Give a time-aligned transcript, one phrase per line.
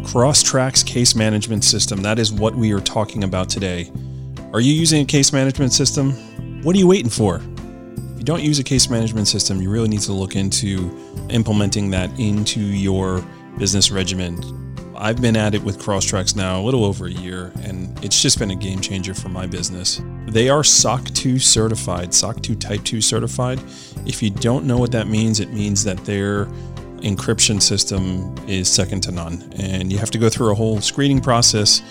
[0.00, 2.02] Crosstracks case management system.
[2.02, 3.92] That is what we are talking about today.
[4.52, 6.12] Are you using a case management system?
[6.62, 7.36] What are you waiting for?
[7.36, 10.90] If you don't use a case management system, you really need to look into
[11.28, 13.24] implementing that into your
[13.58, 14.40] business regimen.
[14.96, 18.38] I've been at it with Crosstracks now a little over a year, and it's just
[18.38, 20.00] been a game changer for my business.
[20.26, 23.60] They are SOC 2 certified, SOC 2 Type 2 certified.
[24.06, 26.48] If you don't know what that means, it means that their
[27.02, 29.52] encryption system is second to none.
[29.56, 31.82] And you have to go through a whole screening process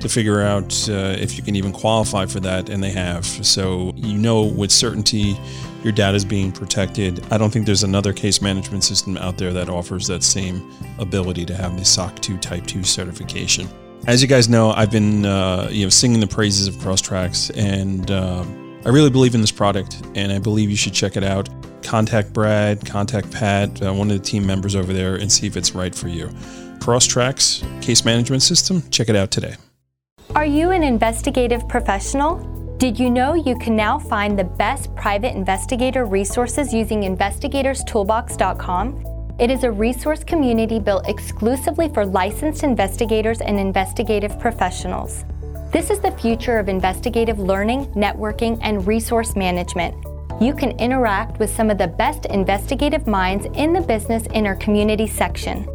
[0.00, 3.24] to figure out uh, if you can even qualify for that, and they have.
[3.24, 5.36] So you know with certainty
[5.82, 7.24] your data is being protected.
[7.30, 11.46] I don't think there's another case management system out there that offers that same ability
[11.46, 13.68] to have the SOC 2 Type 2 certification.
[14.06, 18.10] As you guys know, I've been uh, you know singing the praises of Crosstracks, and
[18.10, 18.44] uh,
[18.84, 21.48] I really believe in this product, and I believe you should check it out.
[21.86, 25.56] Contact Brad, contact Pat, uh, one of the team members over there, and see if
[25.56, 26.26] it's right for you.
[26.80, 28.82] Crosstracks case management system.
[28.90, 29.54] Check it out today.
[30.34, 32.44] Are you an investigative professional?
[32.78, 39.04] Did you know you can now find the best private investigator resources using investigatorstoolbox.com?
[39.38, 45.24] It is a resource community built exclusively for licensed investigators and investigative professionals.
[45.70, 49.94] This is the future of investigative learning, networking, and resource management.
[50.38, 54.56] You can interact with some of the best investigative minds in the business in our
[54.56, 55.66] community section.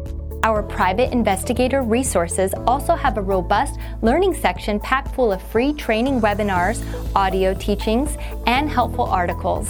[0.44, 6.20] Our private investigator resources also have a robust learning section packed full of free training
[6.20, 6.80] webinars,
[7.16, 9.68] audio teachings, and helpful articles.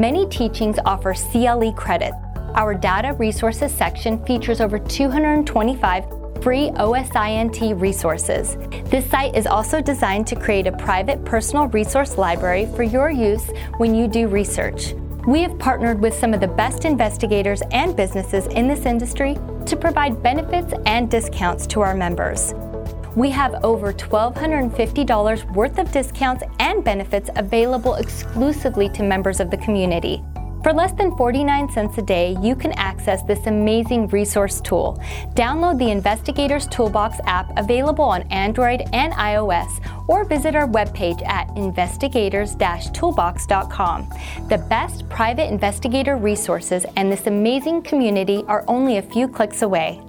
[0.00, 2.12] Many teachings offer CLE credit.
[2.56, 8.56] Our data resources section features over 225 free OSINT resources.
[8.90, 13.48] This site is also designed to create a private personal resource library for your use
[13.78, 14.94] when you do research.
[15.28, 19.76] We have partnered with some of the best investigators and businesses in this industry to
[19.76, 22.54] provide benefits and discounts to our members.
[23.14, 29.58] We have over $1,250 worth of discounts and benefits available exclusively to members of the
[29.58, 30.24] community.
[30.62, 35.02] For less than 49 cents a day, you can access this amazing resource tool.
[35.34, 41.48] Download the Investigators Toolbox app available on Android and iOS, or visit our webpage at
[41.56, 44.08] investigators toolbox.com.
[44.48, 50.00] The best private investigator resources and this amazing community are only a few clicks away.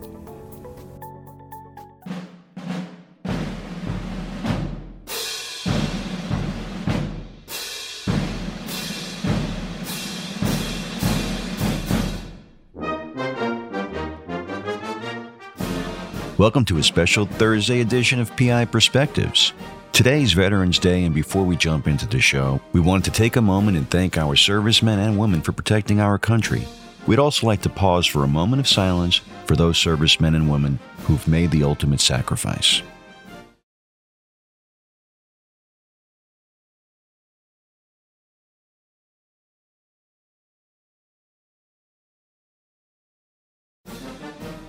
[16.43, 19.53] Welcome to a special Thursday edition of PI Perspectives.
[19.93, 23.41] Today's Veterans Day, and before we jump into the show, we wanted to take a
[23.41, 26.67] moment and thank our servicemen and women for protecting our country.
[27.07, 30.79] We'd also like to pause for a moment of silence for those servicemen and women
[31.03, 32.81] who've made the ultimate sacrifice.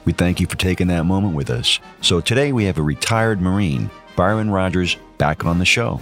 [0.04, 1.80] We thank you for taking that moment with us.
[2.00, 6.00] So today we have a retired Marine, Byron Rogers, back on the show.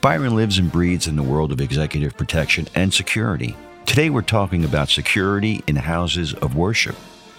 [0.00, 3.56] Byron lives and breathes in the world of executive protection and security.
[3.86, 6.96] Today we're talking about security in houses of worship.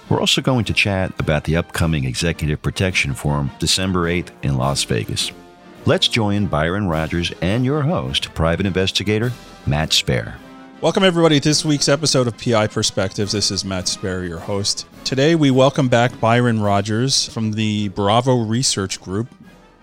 [0.09, 4.83] We're also going to chat about the upcoming Executive Protection Forum December 8th in Las
[4.83, 5.31] Vegas.
[5.85, 9.31] Let's join Byron Rogers and your host, private investigator
[9.67, 10.33] Matt Sperry.
[10.81, 13.31] Welcome, everybody, to this week's episode of PI Perspectives.
[13.31, 14.85] This is Matt Sperry, your host.
[15.03, 19.27] Today, we welcome back Byron Rogers from the Bravo Research Group.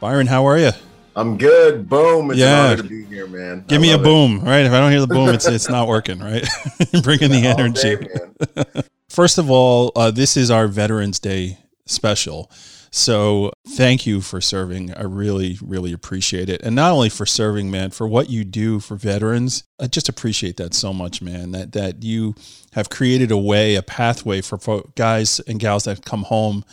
[0.00, 0.70] Byron, how are you?
[1.16, 1.88] I'm good.
[1.88, 2.30] Boom.
[2.30, 2.64] It's Yeah.
[2.66, 3.64] an honor to be here, man.
[3.66, 4.04] Give I me a love it.
[4.04, 4.64] boom, right?
[4.64, 6.46] If I don't hear the boom, it's it's not working, right?
[7.02, 7.96] Bringing the All energy.
[7.96, 8.82] day.
[9.08, 12.50] First of all, uh, this is our Veterans Day special.
[12.94, 14.92] So thank you for serving.
[14.92, 16.60] I really, really appreciate it.
[16.62, 19.64] And not only for serving, man, for what you do for veterans.
[19.80, 21.52] I just appreciate that so much, man.
[21.52, 22.34] That that you
[22.74, 26.64] have created a way, a pathway for fo- guys and gals that come home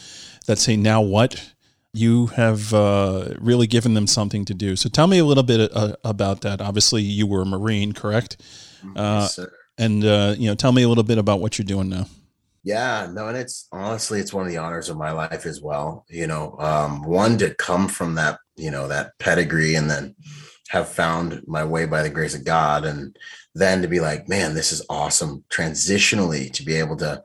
[0.46, 1.54] that say, now what?
[1.94, 4.76] You have uh, really given them something to do.
[4.76, 6.62] So tell me a little bit uh, about that.
[6.62, 8.38] Obviously, you were a Marine, correct?
[8.96, 9.52] Uh, Yes, sir.
[9.78, 12.06] and uh, you know, tell me a little bit about what you're doing now.
[12.64, 16.06] Yeah, no, and it's honestly, it's one of the honors of my life as well.
[16.10, 20.16] You know, um, one to come from that, you know, that pedigree and then
[20.70, 22.86] have found my way by the grace of God.
[22.86, 23.18] And
[23.56, 25.44] then to be like, man, this is awesome.
[25.50, 27.24] Transitionally, to be able to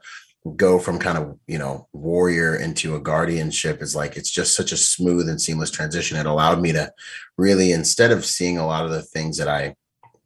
[0.56, 4.72] go from kind of, you know, warrior into a guardianship is like, it's just such
[4.72, 6.16] a smooth and seamless transition.
[6.16, 6.92] It allowed me to
[7.36, 9.74] really, instead of seeing a lot of the things that I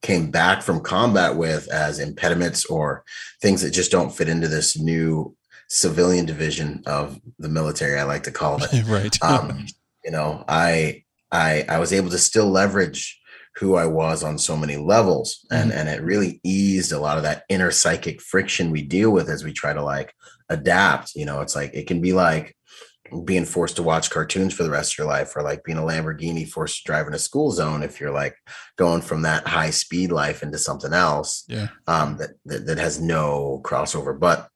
[0.02, 3.04] came back from combat with as impediments or
[3.40, 5.34] things that just don't fit into this new
[5.68, 8.84] civilian division of the military, I like to call it.
[8.86, 9.22] right.
[9.22, 9.66] um,
[10.04, 13.20] you know, I I I was able to still leverage
[13.56, 15.78] who I was on so many levels, and Mm-hmm.
[15.78, 19.44] and it really eased a lot of that inner psychic friction we deal with as
[19.44, 20.14] we try to like
[20.48, 21.14] adapt.
[21.14, 22.56] You know, it's like it can be like
[23.24, 25.82] being forced to watch cartoons for the rest of your life or like being a
[25.82, 28.34] lamborghini forced to drive in a school zone if you're like
[28.76, 31.68] going from that high speed life into something else Yeah.
[31.86, 34.48] um that, that that has no crossover but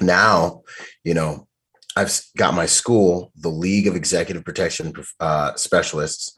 [0.00, 0.62] now
[1.04, 1.46] you know
[1.96, 6.34] i've got my school the league of executive protection uh, specialists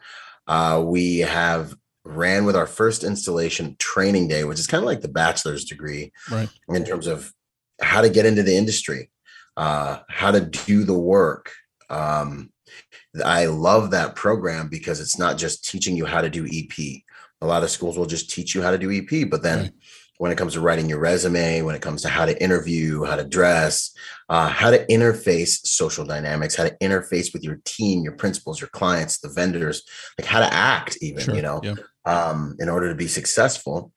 [0.47, 1.75] uh, we have
[2.05, 6.13] ran with our first installation training day which is kind of like the bachelor's degree
[6.31, 6.49] Right.
[6.69, 7.33] in terms of
[7.83, 9.11] how to get into the industry
[9.65, 11.45] uh, how to do the work
[11.91, 12.31] um,
[13.25, 16.77] i love that program because it's not just teaching you how to do ep
[17.43, 19.73] a lot of schools will just teach you how to do ep but then Right.
[20.23, 23.17] when it comes to writing your resume, when it comes to how to interview, how
[23.17, 23.75] to dress,
[24.29, 28.69] uh, how to interface social dynamics, how to interface with your team, your principals, your
[28.81, 29.77] clients, the vendors,
[30.19, 31.35] like how to act, even, Sure.
[31.37, 31.77] you know, Yeah.
[32.05, 33.93] um, in order to be successful.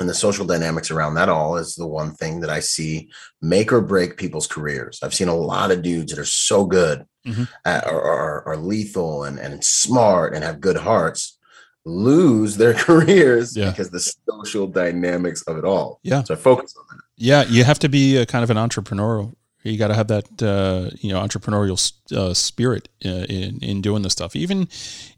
[0.00, 3.10] And the social dynamics around that all is the one thing that I see
[3.42, 5.00] make or break people's careers.
[5.02, 7.48] I've seen a lot of dudes that are so good Mhm.
[7.64, 11.36] at, or, or are lethal and, and smart and have good hearts
[11.84, 13.70] lose their careers Yeah.
[13.70, 14.00] because the
[14.30, 15.98] social dynamics of it all.
[16.02, 16.22] Yeah.
[16.22, 17.02] So I focus on that.
[17.16, 19.34] Yeah, you have to be a kind of an entrepreneurial.
[19.70, 21.78] You got to have that, uh, you know, entrepreneurial
[22.16, 24.34] uh, spirit uh, in in doing this stuff.
[24.36, 24.68] Even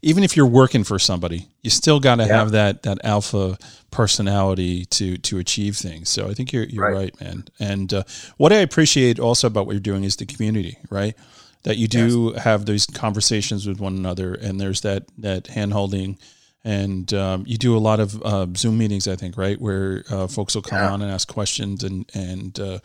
[0.01, 2.37] even if you're working for somebody, you still got to Yeah.
[2.37, 3.57] have that that alpha
[3.91, 6.09] personality to to achieve things.
[6.09, 7.21] So I think you're you're right, Right.
[7.21, 7.43] man.
[7.59, 8.03] And uh,
[8.37, 11.15] what I appreciate also about what you're doing is the community, right?
[11.63, 16.17] That you do have these conversations with one another, and there's that that hand holding.
[16.63, 20.27] And um, you do a lot of uh, Zoom meetings, I think, right, where uh,
[20.27, 20.91] folks will come Yeah.
[20.91, 22.79] on and ask questions, and and uh,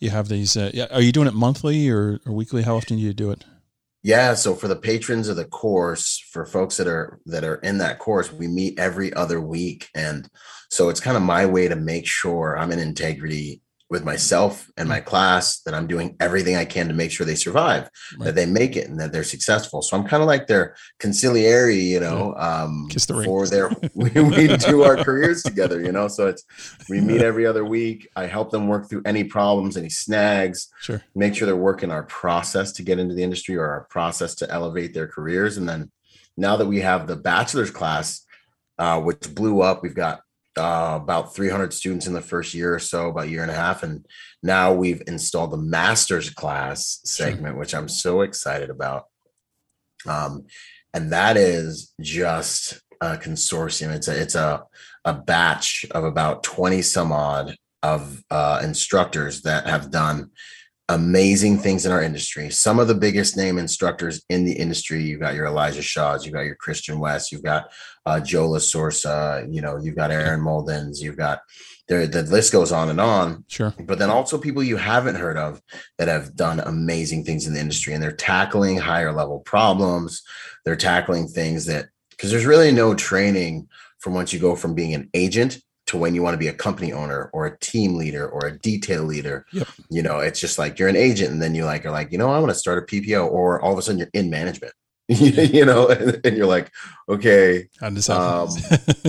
[0.00, 0.56] you have these.
[0.56, 2.62] Uh, are you doing it monthly or, or weekly?
[2.62, 3.44] How often do you do it?
[4.02, 4.34] Yeah.
[4.34, 7.98] So for the patrons of the course, for folks that are that are in that
[7.98, 9.88] course, we meet every other week.
[9.94, 10.28] And
[10.70, 14.88] so it's kind of my way to make sure I'm in integrity with myself and
[14.88, 18.26] my class, that I'm doing everything I can to make sure they survive, Right.
[18.26, 19.82] that they make it and that they're successful.
[19.82, 24.56] So I'm kind of like their consigliere, you know, um, the for their, we, we
[24.58, 26.44] do our careers together, you know, so it's,
[26.88, 28.08] we meet every other week.
[28.14, 31.02] I help them work through any problems, any snags, Sure.
[31.16, 34.50] make sure they're working our process to get into the industry or our process to
[34.50, 35.56] elevate their careers.
[35.56, 35.90] And then
[36.36, 38.24] now that we have the bachelor's class,
[38.78, 40.20] uh, which blew up, we've got
[40.56, 43.54] uh, about 300 students in the first year or so, about a year and a
[43.54, 43.82] half.
[43.82, 44.06] And
[44.42, 47.26] now we've installed the master's class Sure.
[47.28, 49.04] segment, which I'm so excited about.
[50.06, 50.46] Um,
[50.92, 53.94] and that is just a consortium.
[53.94, 54.64] It's a, it's a,
[55.04, 60.30] a batch of about 20 some odd of uh, instructors that have done
[60.90, 62.50] amazing things in our industry.
[62.50, 65.02] Some of the biggest name instructors in the industry.
[65.02, 67.70] You've got your Elijah Shaws, you've got your Christian West, you've got
[68.06, 71.42] uh, Joe LaSorsa, you know, you've got Aaron Muldens, you've got
[71.86, 72.06] there.
[72.06, 73.44] The list goes on and on.
[73.48, 73.72] Sure.
[73.78, 75.62] But then also people you haven't heard of
[75.98, 80.22] that have done amazing things in the industry, and they're tackling higher level problems.
[80.64, 84.94] They're tackling things that because there's really no training from once you go from being
[84.94, 85.58] an agent
[85.90, 88.58] to when you want to be a company owner or a team leader or a
[88.58, 89.44] detail leader.
[89.52, 89.68] Yep.
[89.90, 92.18] You know, it's just like you're an agent, and then you like are like, you
[92.18, 94.72] know, I want to start a PPO, or all of a sudden you're in management.
[95.08, 96.70] you know, and, and you're like,
[97.08, 98.48] okay, How does Um.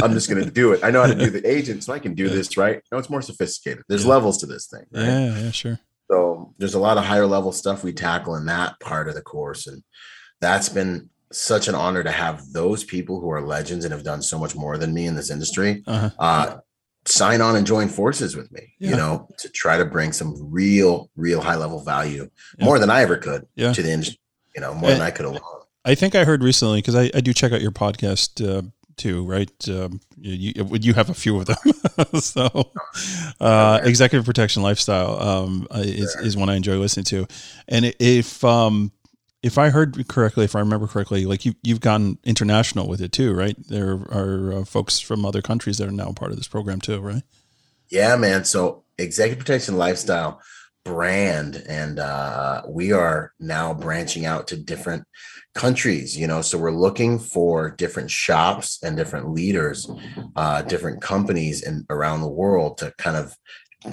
[0.01, 0.83] I'm just going to do it.
[0.83, 2.33] I know how to do the agent, so I can do Yeah.
[2.33, 2.81] this, right?
[2.91, 3.83] No, it's more sophisticated.
[3.87, 4.09] There's Yeah.
[4.15, 4.85] levels to this thing.
[4.91, 5.05] Right?
[5.05, 5.79] yeah, yeah, sure.
[6.09, 9.21] So there's a lot of higher level stuff we tackle in that part of the
[9.21, 9.67] course.
[9.67, 9.83] And
[10.41, 14.21] that's been such an honor to have those people who are legends and have done
[14.23, 16.09] so much more than me in this industry Uh-huh.
[16.19, 16.57] uh,
[17.05, 18.89] sign on and join forces with me, Yeah.
[18.91, 22.29] you know, to try to bring some real, real high level value,
[22.59, 22.65] Yeah.
[22.65, 23.73] more than I ever could Yeah.
[23.73, 24.19] to the industry,
[24.55, 25.41] you know, more And- than I could alone.
[25.83, 28.61] I think I heard recently because I, I do check out your podcast uh,
[28.97, 29.49] too, right?
[29.67, 31.57] Um, you, you you have a few of them,
[32.21, 32.71] so
[33.39, 37.25] uh, executive protection lifestyle um, uh, is is one I enjoy listening to,
[37.67, 38.91] and if um,
[39.43, 43.11] if I heard correctly, if I remember correctly, like you you've gotten international with it
[43.11, 43.55] too, right?
[43.67, 46.99] There are uh, folks from other countries that are now part of this program too,
[46.99, 47.23] right?
[47.89, 48.45] Yeah, man.
[48.45, 50.41] So executive protection lifestyle
[50.83, 55.03] brand and uh we are now branching out to different
[55.53, 59.91] countries you know so we're looking for different shops and different leaders
[60.35, 63.35] uh different companies in around the world to kind of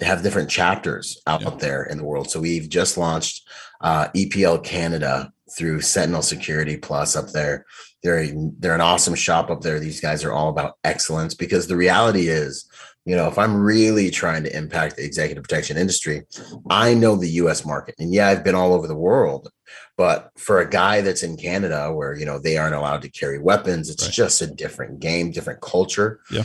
[0.01, 1.51] have different chapters out Yeah.
[1.59, 3.47] there in the world so we've just launched
[3.83, 7.67] uh EPL Canada through Sentinel Security Plus up there
[8.03, 8.29] they're
[8.61, 12.29] they're an awesome shop up there these guys are all about excellence because the reality
[12.29, 12.69] is
[13.09, 16.25] you know, if I'm really trying to impact the executive protection industry,
[16.69, 17.95] I know the US market.
[17.99, 19.51] And yeah, I've been all over the world,
[19.97, 23.39] but for a guy that's in Canada where, you know, they aren't allowed to carry
[23.39, 24.13] weapons, it's right.
[24.13, 26.21] just a different game, different culture.
[26.31, 26.45] Yeah.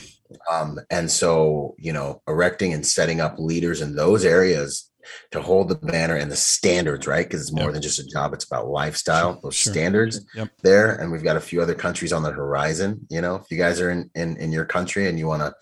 [0.50, 4.90] Um, and so, you know, erecting and setting up leaders in those areas
[5.32, 7.26] to hold the banner and the standards, right?
[7.26, 7.74] Because it's more yep.
[7.74, 9.40] than just a job; it's about lifestyle.
[9.42, 9.74] Those sure.
[9.74, 10.50] standards yep.
[10.62, 13.06] there, and we've got a few other countries on the horizon.
[13.10, 15.54] You know, if you guys are in in, in your country and you want to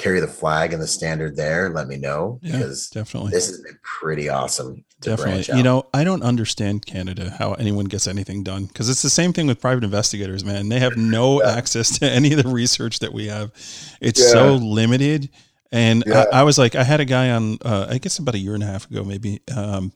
[0.00, 3.60] carry the flag and the standard there, let me know yeah, because definitely this has
[3.60, 4.82] been pretty awesome.
[5.00, 9.10] definitely, you know, I don't understand Canada how anyone gets anything done because it's the
[9.10, 10.44] same thing with private investigators.
[10.44, 11.52] Man, they have no yeah.
[11.52, 13.52] access to any of the research that we have.
[14.00, 14.32] It's yeah.
[14.32, 15.28] so limited.
[15.72, 18.38] And I, I, was like, I had a guy on, uh, I guess about a
[18.38, 19.92] year and a half ago, maybe, um,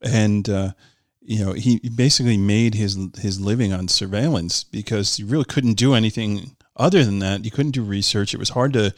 [0.00, 0.70] and uh,
[1.28, 5.92] you know, he basically made his his living on surveillance because you really couldn't do
[5.92, 7.44] anything other than that.
[7.44, 8.32] You couldn't do research.
[8.32, 8.94] It was hard to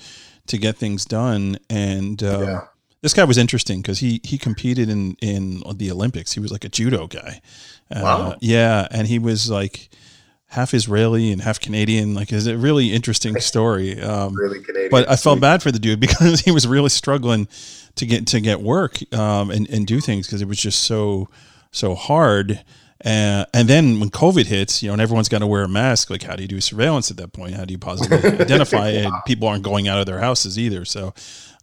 [0.46, 1.58] to get things done.
[1.68, 2.60] And uh, yeah.
[3.02, 6.32] this guy was interesting because he he competed in in the Olympics.
[6.32, 7.40] He was like a judo guy.
[7.90, 8.36] Uh, wow.
[8.40, 9.90] Yeah, and he was like
[10.50, 12.14] half Israeli and half Canadian.
[12.14, 14.00] Like, it's a really interesting story.
[14.00, 14.90] Um, really Canadian.
[14.90, 17.48] But I felt bad for the dude because he was really struggling
[17.96, 21.28] to get to get work um, and and do things because it was just so
[21.70, 22.62] so hard.
[23.02, 26.10] Uh, and then when COVID hits, you know, and everyone's got to wear a mask,
[26.10, 27.54] like how do you do surveillance at that point?
[27.54, 29.10] How do you positively identify it?
[29.26, 30.84] People aren't going out of their houses either.
[30.84, 31.14] So,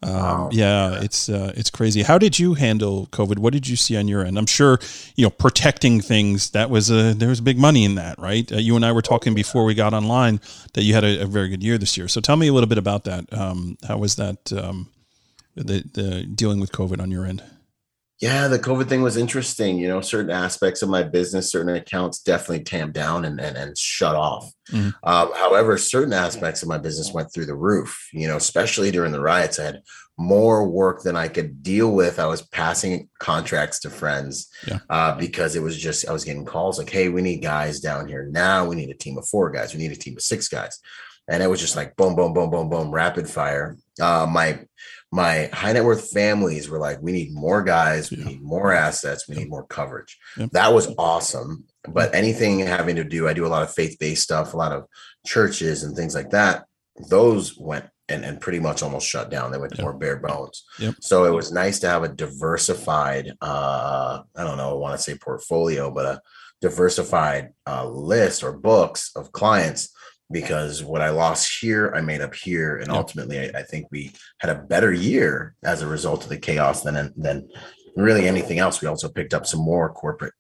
[0.03, 0.49] um, wow.
[0.51, 2.03] yeah, it's uh, it's crazy.
[2.03, 3.39] How did you handle COVID?
[3.39, 4.37] What did you see on your end?
[4.37, 4.79] I'm sure
[5.15, 6.51] you know protecting things.
[6.51, 8.49] That was a there was big money in that, right?
[8.51, 10.39] Uh, you and I were talking before we got online
[10.73, 12.07] that you had a, a, very good year this year.
[12.07, 13.31] So tell me a little bit about that.
[13.33, 14.89] Um, how was that um,
[15.55, 17.41] the, the dealing with COVID on your end?
[18.19, 19.77] Yeah, the COVID thing was interesting.
[19.77, 23.77] You know, certain aspects of my business, certain accounts definitely tamped down and and, and
[23.77, 24.51] shut off.
[24.71, 24.89] Mm-hmm.
[25.03, 28.09] Uh, however, certain aspects of my business went through the roof.
[28.11, 29.81] You know, especially during the riots, I had
[30.17, 32.17] more work than I could deal with.
[32.17, 34.79] I was passing contracts to friends yeah.
[34.89, 38.07] uh, because it was just I was getting calls like, "Hey, we need guys down
[38.07, 38.65] here now.
[38.65, 39.75] We need a team of four guys.
[39.75, 40.79] We need a team of six guys."
[41.29, 43.77] And it was just like boom, boom, boom, boom, boom, rapid fire.
[44.01, 44.59] Uh, my
[45.11, 48.25] my high net worth families were like, we need more guys, we yeah.
[48.25, 50.17] need more assets, we need more coverage.
[50.37, 50.51] Yep.
[50.51, 51.65] That was awesome.
[51.87, 54.73] But anything having to do, I do a lot of faith based stuff, a lot
[54.73, 54.85] of
[55.25, 56.65] churches and things like that.
[57.09, 59.51] Those went and, and pretty much almost shut down.
[59.51, 59.81] They went yep.
[59.81, 60.65] more bare bones.
[60.99, 65.01] So it was nice to have a diversified, uh, I don't know, I want to
[65.01, 66.21] say portfolio, but a
[66.61, 69.93] diversified uh, list or books of clients
[70.31, 74.11] because what I lost here, I made up here, and ultimately, I, I, think we
[74.39, 77.49] had a better year as a result of the chaos than than
[77.95, 78.81] really anything else.
[78.81, 80.33] We also picked up some more corporate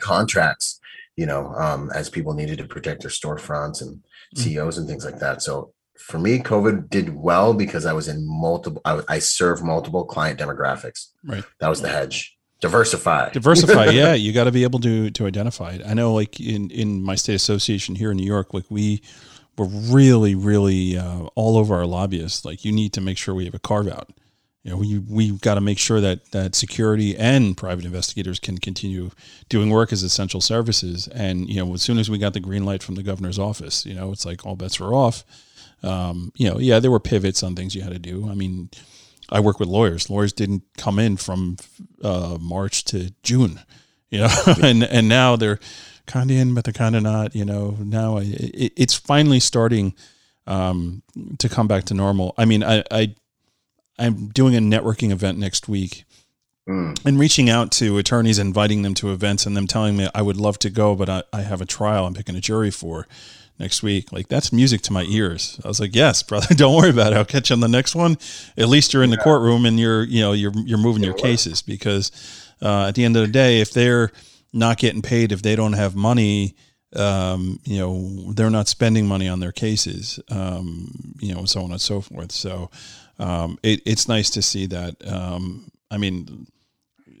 [0.00, 0.80] contracts,
[1.16, 4.02] you know, um, as people needed to protect their storefronts and.
[4.36, 5.42] CEOs and things like that.
[5.42, 8.80] So for me, COVID did well because I was in multiple.
[8.84, 11.08] I, I serve multiple client demographics.
[11.24, 15.26] Right, that was the hedge diversify diversify yeah you got to be able to to
[15.26, 15.82] identify it.
[15.86, 19.02] I know like in in my state association here in new york like we
[19.60, 22.44] were really really uh, all over our lobbyists.
[22.44, 24.10] Like you need to make sure we have a carve out.
[24.62, 28.58] You know we we've got to make sure that that security and private investigators can
[28.58, 29.10] continue
[29.48, 31.08] doing work as essential services.
[31.08, 33.84] And you know as soon as we got the green light from the governor's office
[33.86, 35.24] you know it's like all bets were off.
[35.82, 38.28] Um, you know yeah there were pivots on things you had to do.
[38.30, 38.70] I mean
[39.30, 40.10] I work with lawyers.
[40.10, 41.56] Lawyers didn't come in from
[42.02, 43.60] uh, March to June,
[44.10, 45.60] you know, and and now they're
[46.06, 47.34] kind of in, but they're kind of not.
[47.34, 49.94] You know, now I, it, it's finally starting
[50.46, 51.02] um,
[51.38, 52.34] to come back to normal.
[52.36, 53.14] I mean, I, I
[53.98, 56.04] I'm doing a networking event next week.
[56.68, 57.00] Mm.
[57.04, 60.36] And reaching out to attorneys, inviting them to events, and them telling me I would
[60.36, 63.08] love to go, but I, I have a trial I'm picking a jury for
[63.60, 64.10] next week.
[64.10, 65.60] Like that's music to my ears.
[65.64, 67.16] I was like, yes, brother, don't worry about it.
[67.16, 68.18] I'll catch you on the next one.
[68.56, 71.62] At least you're in the courtroom and you're, you know, you're, you're moving your cases
[71.62, 72.10] because
[72.62, 74.10] uh, at the end of the day, if they're
[74.52, 76.56] not getting paid, if they don't have money,
[76.96, 81.62] um, you know, they're not spending money on their cases, um, you know, and so
[81.62, 82.32] on and so forth.
[82.32, 82.70] So
[83.20, 84.96] um, it, it's nice to see that.
[85.06, 86.46] Um, I mean,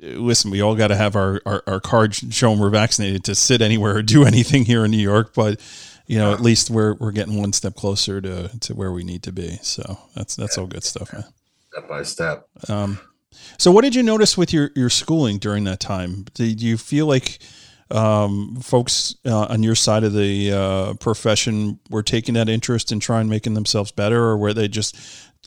[0.02, 3.60] listen, we all got to have our, our, our card showing we're vaccinated to sit
[3.60, 5.60] anywhere or do anything here in New York, but
[6.10, 9.22] you know, at least we're we're getting one step closer to to where we need
[9.22, 9.58] to be.
[9.62, 10.60] So that's that's yeah.
[10.62, 11.22] all good stuff, man.
[11.70, 12.48] Step by step.
[12.68, 12.98] Um,
[13.58, 16.24] so what did you notice with your your schooling during that time?
[16.34, 17.38] Did you feel like
[17.92, 22.98] um, folks uh, on your side of the uh, profession were taking that interest in
[22.98, 24.96] trying making themselves better, or were they just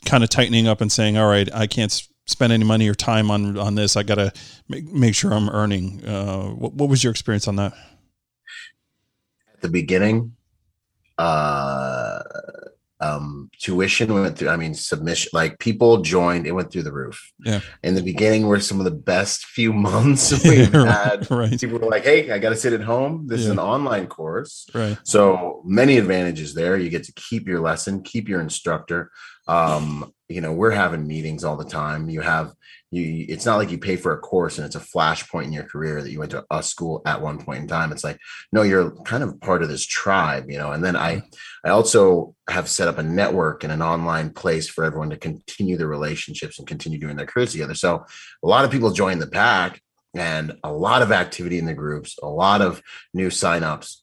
[0.06, 1.92] kind of tightening up and saying, "All right, I can't
[2.24, 3.98] spend any money or time on on this.
[3.98, 4.32] I got to
[4.70, 7.74] make, make sure I'm earning." Uh, what, what was your experience on that?
[9.52, 10.34] At the beginning,
[11.18, 12.18] uh,
[13.00, 14.48] um, tuition went through.
[14.48, 16.46] I mean, submission like people joined.
[16.46, 17.32] It went through the roof.
[17.44, 17.60] Yeah.
[17.82, 21.30] In the beginning, were some of the best few months we've had.
[21.30, 21.58] right.
[21.58, 23.26] People were like, "Hey, I got to sit at home.
[23.26, 24.96] This is an online course." Right.
[25.02, 26.76] So many advantages there.
[26.76, 29.10] You get to keep your lesson, keep your instructor.
[29.46, 32.08] Um, you know, we're having meetings all the time.
[32.08, 32.54] You have
[32.90, 35.64] you it's not like you pay for a course and it's a flashpoint in your
[35.64, 37.92] career that you went to a school at one point in time.
[37.92, 38.18] It's like,
[38.52, 40.72] no, you're kind of part of this tribe, you know.
[40.72, 41.22] And then I
[41.64, 45.76] I also have set up a network and an online place for everyone to continue
[45.76, 47.74] their relationships and continue doing their careers together.
[47.74, 48.04] So
[48.42, 49.80] a lot of people join the pack
[50.14, 52.82] and a lot of activity in the groups, a lot of
[53.12, 53.98] new signups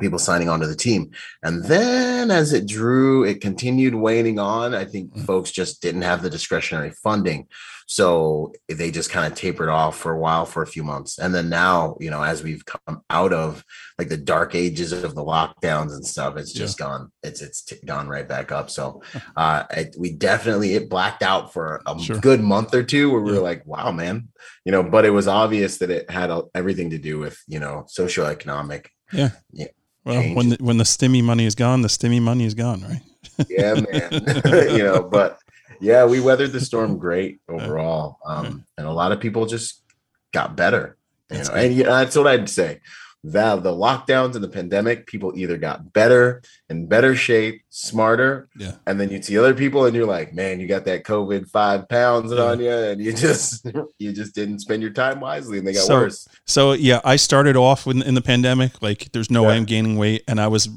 [0.00, 1.10] people signing on to the team.
[1.42, 4.74] And then as it drew, it continued waning on.
[4.74, 5.26] I think Mm.
[5.26, 7.46] folks just didn't have the discretionary funding.
[7.86, 11.18] So they just kind of tapered off for a while, for a few months.
[11.18, 13.64] And then now, you know, as we've come out of
[13.98, 17.78] like the dark ages of the lockdowns and stuff, it's just gone, it's, it's t-
[17.84, 18.70] gone right back up.
[18.70, 19.02] So
[19.36, 22.16] uh, it, we definitely, it blacked out for a Sure.
[22.20, 23.38] good month or two where we Yeah.
[23.38, 24.28] were like, wow, man,
[24.64, 27.86] you know, but it was obvious that it had everything to do with, you know,
[27.88, 28.86] socioeconomic
[30.04, 33.02] Well, when the, when the stimmy money is gone, the stimmy money is gone, right?
[33.48, 34.70] yeah, man.
[34.76, 35.38] you know, but
[35.80, 38.18] yeah, we weathered the storm great overall.
[38.24, 39.82] Um, and a lot of people just
[40.32, 40.96] got better.
[41.30, 42.80] You know, and yeah, that's what I'd say.
[43.22, 48.72] That the lockdowns and the pandemic, people either got better, in better shape, smarter, Yeah.
[48.86, 51.86] and then you see other people, and you're like, man, you got that COVID five
[51.88, 52.42] pounds Yeah.
[52.44, 53.66] on you, and you just
[53.98, 56.26] you just didn't spend your time wisely, and they got So- worse.
[56.46, 58.80] So yeah, I started off in, in the pandemic.
[58.80, 60.70] Like, there's no way I'm gaining weight, and I was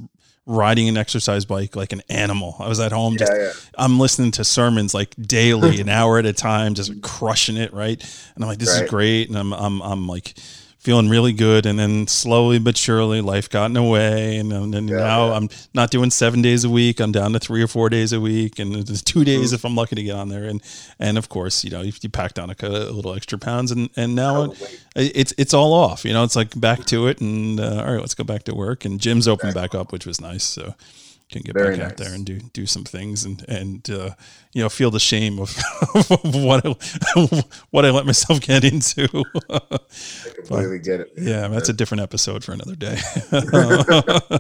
[0.46, 2.58] riding an exercise bike like an animal.
[2.60, 3.52] I was at home just Yeah, yeah.
[3.78, 8.04] I'm listening to sermons like daily, an hour at a time, just crushing it, right?
[8.36, 10.34] And I'm like, this is great, and I'm I'm I'm like
[10.84, 14.72] feeling really good, and then slowly but surely, life got in the way, and, then
[14.72, 15.34] then Yeah, now yeah.
[15.36, 17.00] I'm not doing seven days a week.
[17.00, 19.56] I'm down to three or four days a week, and it's two days Mm-hmm.
[19.56, 20.44] if I'm lucky to get on there.
[20.44, 20.62] And
[21.00, 23.90] and of course, you know, you, you packed on a, a little extra pounds, and
[23.96, 26.04] and now it, it's it's all off.
[26.04, 28.54] You know, it's like back to it, and uh, all right, let's go back to
[28.54, 28.84] work.
[28.86, 30.44] And gym's opened back up, which was nice.
[30.44, 30.76] So
[31.32, 34.12] can get Very back out there and do do some things and and uh,
[34.54, 35.56] you know feel the shame of
[36.24, 36.76] what I,
[37.72, 39.08] what I let myself get into.
[39.50, 39.60] I
[40.36, 41.14] completely get it.
[41.18, 42.98] yeah, that's a different episode for another day.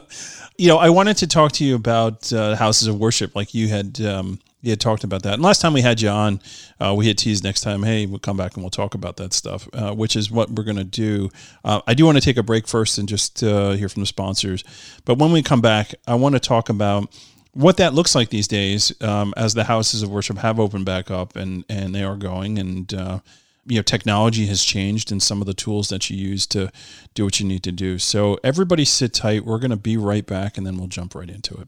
[0.57, 3.67] you know, I wanted to talk to you about uh, houses of worship, like you
[3.67, 3.99] had.
[4.01, 5.33] Um, you had talked about that.
[5.33, 6.39] And last time we had you on,
[6.79, 9.33] uh, we had teased next time, hey, we'll come back and we'll talk about that
[9.33, 11.29] stuff, uh, which is what we're going to do.
[11.65, 14.07] Uh, I do want to take a break first and just uh, hear from the
[14.07, 14.63] sponsors.
[15.03, 17.13] But when we come back, I want to talk about
[17.51, 21.11] what that looks like these days um, as the houses of worship have opened back
[21.11, 22.57] up and, and they are going.
[22.57, 23.19] And, uh,
[23.65, 26.71] you know, technology has changed and some of the tools that you use to
[27.15, 27.99] do what you need to do.
[27.99, 29.43] So everybody sit tight.
[29.43, 31.67] We're going to be right back and then we'll jump right into it.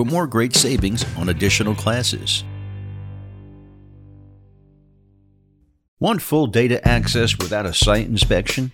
[0.00, 2.42] for more great savings on additional classes.
[5.98, 8.72] Want full data access without a site inspection?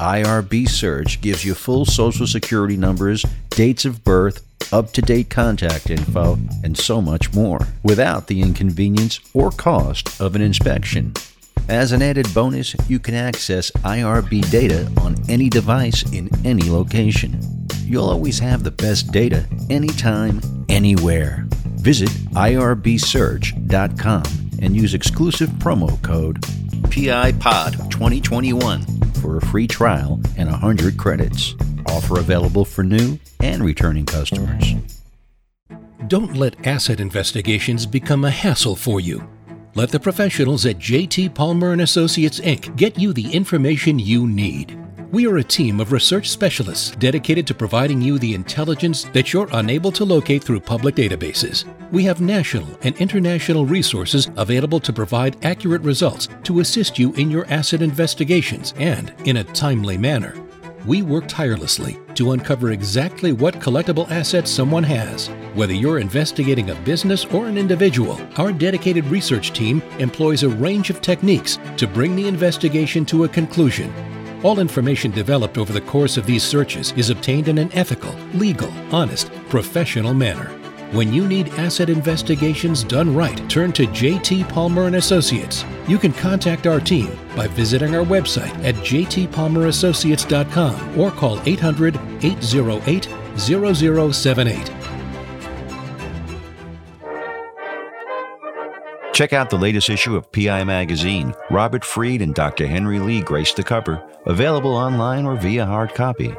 [0.00, 5.88] IRB Search gives you full social security numbers, dates of birth, up to date contact
[5.88, 11.12] info, and so much more without the inconvenience or cost of an inspection.
[11.68, 17.40] As an added bonus, you can access IRB data on any device in any location.
[17.82, 21.44] You'll always have the best data anytime, anywhere.
[21.76, 24.22] Visit irbsearch.com
[24.62, 26.40] and use exclusive promo code
[26.86, 31.56] PIPOD2021 for a free trial and 100 credits.
[31.88, 34.74] Offer available for new and returning customers.
[36.06, 39.28] Don't let asset investigations become a hassle for you.
[39.76, 42.74] Let the professionals at JT Palmer and Associates Inc.
[42.76, 44.74] get you the information you need.
[45.12, 49.50] We are a team of research specialists dedicated to providing you the intelligence that you're
[49.52, 51.66] unable to locate through public databases.
[51.92, 57.30] We have national and international resources available to provide accurate results to assist you in
[57.30, 60.45] your asset investigations and in a timely manner.
[60.86, 65.26] We work tirelessly to uncover exactly what collectible assets someone has.
[65.54, 70.90] Whether you're investigating a business or an individual, our dedicated research team employs a range
[70.90, 73.92] of techniques to bring the investigation to a conclusion.
[74.44, 78.70] All information developed over the course of these searches is obtained in an ethical, legal,
[78.94, 80.65] honest, professional manner.
[80.92, 85.64] When you need asset investigations done right, turn to JT Palmer and Associates.
[85.88, 93.08] You can contact our team by visiting our website at jtpalmerassociates.com or call 800 808
[93.36, 94.72] 0078.
[99.12, 101.34] Check out the latest issue of PI Magazine.
[101.50, 102.66] Robert Freed and Dr.
[102.66, 104.06] Henry Lee grace the cover.
[104.26, 106.34] Available online or via hard copy.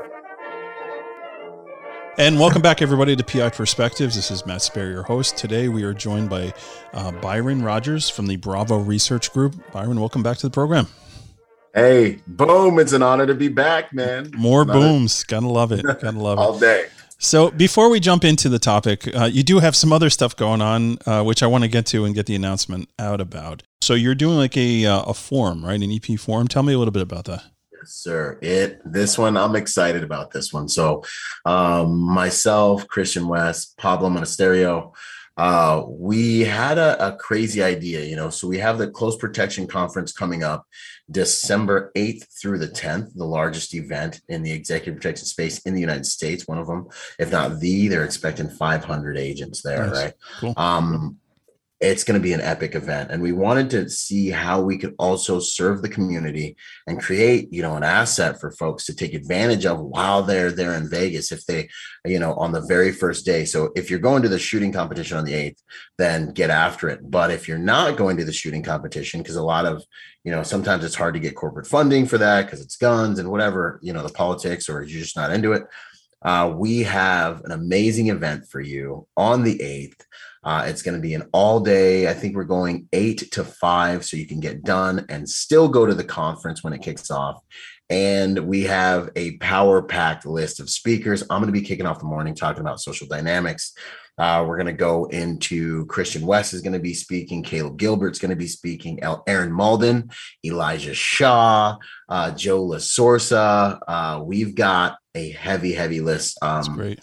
[2.19, 4.15] And welcome back, everybody, to PI Perspectives.
[4.15, 5.37] This is Matt Sperry, your host.
[5.37, 6.51] Today, we are joined by
[6.91, 9.55] uh, Byron Rogers from the Bravo Research Group.
[9.71, 10.87] Byron, welcome back to the program.
[11.75, 12.79] Hey, boom!
[12.79, 14.31] It's an honor to be back, man.
[14.35, 15.25] More booms.
[15.25, 15.83] Gotta love it.
[16.01, 16.41] Gotta love it.
[16.41, 16.87] All day.
[17.19, 20.61] So before we jump into the topic, uh, you do have some other stuff going
[20.61, 23.61] on, uh, which I want to get to and get the announcement out about.
[23.81, 25.79] So you're doing like a uh, a forum, right?
[25.79, 26.47] An EP forum.
[26.47, 27.43] Tell me a little bit about that.
[27.87, 28.37] Sir.
[28.41, 30.67] It this one I'm excited about this one.
[30.67, 31.03] So,
[31.45, 34.93] um, myself, Christian West, Pablo Monasterio,
[35.37, 38.31] uh, we had a, a, crazy idea, you know.
[38.31, 40.65] So we have the Close Protection Conference coming up
[41.11, 45.79] December 8th through the 10th, the largest event in the executive protection space in the
[45.79, 46.47] United States.
[46.47, 46.87] One of them,
[47.19, 49.95] if not the, they're expecting 500 agents there, nice.
[49.95, 50.13] right?
[50.39, 50.53] Cool.
[50.57, 51.19] Um,
[51.79, 53.11] it's going to be an epic event.
[53.11, 56.55] And we wanted to see how we could also serve the community
[56.87, 60.73] and create you know an asset for folks to take advantage of while they're there
[60.73, 61.69] in vegas if they
[62.05, 63.45] you know on the very first day.
[63.45, 65.61] So if you're going to the shooting competition on the 8th
[65.97, 67.09] then get after it.
[67.09, 69.83] But if you're not going to the shooting competition because a lot of
[70.23, 73.29] you know sometimes it's hard to get corporate funding for that because it's guns and
[73.29, 75.63] whatever you know the politics or you're just not into it
[76.23, 80.01] uh, we have an amazing event for you on the 8th
[80.43, 82.07] uh, it's going to be an all day.
[82.07, 85.85] I think we're going eight to five, so you can get done and still go
[85.85, 87.41] to the conference when it kicks off.
[87.89, 91.23] And we have a power packed list of speakers.
[91.23, 93.73] I'm going to be kicking off the morning talking about social dynamics.
[94.17, 97.43] Uh, we're going to go into Christian West is going to be speaking.
[97.43, 98.99] Caleb Gilbert's going to be speaking.
[99.27, 100.09] Aaron Malden,
[100.43, 101.77] Elijah Shaw,
[102.09, 103.79] uh, Joe LaSorsa.
[103.87, 106.37] Uh, we've got a heavy, heavy list.
[106.41, 106.95] Um.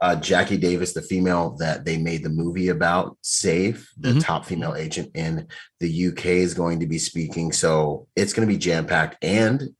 [0.00, 4.18] Uh, Jackie Davis, the female that they made the movie about, Safe, the mm-hmm.
[4.18, 5.46] top female agent in
[5.80, 7.52] the UK, is going to be speaking.
[7.52, 9.22] So it's going to be jam packed.
[9.22, 9.70] And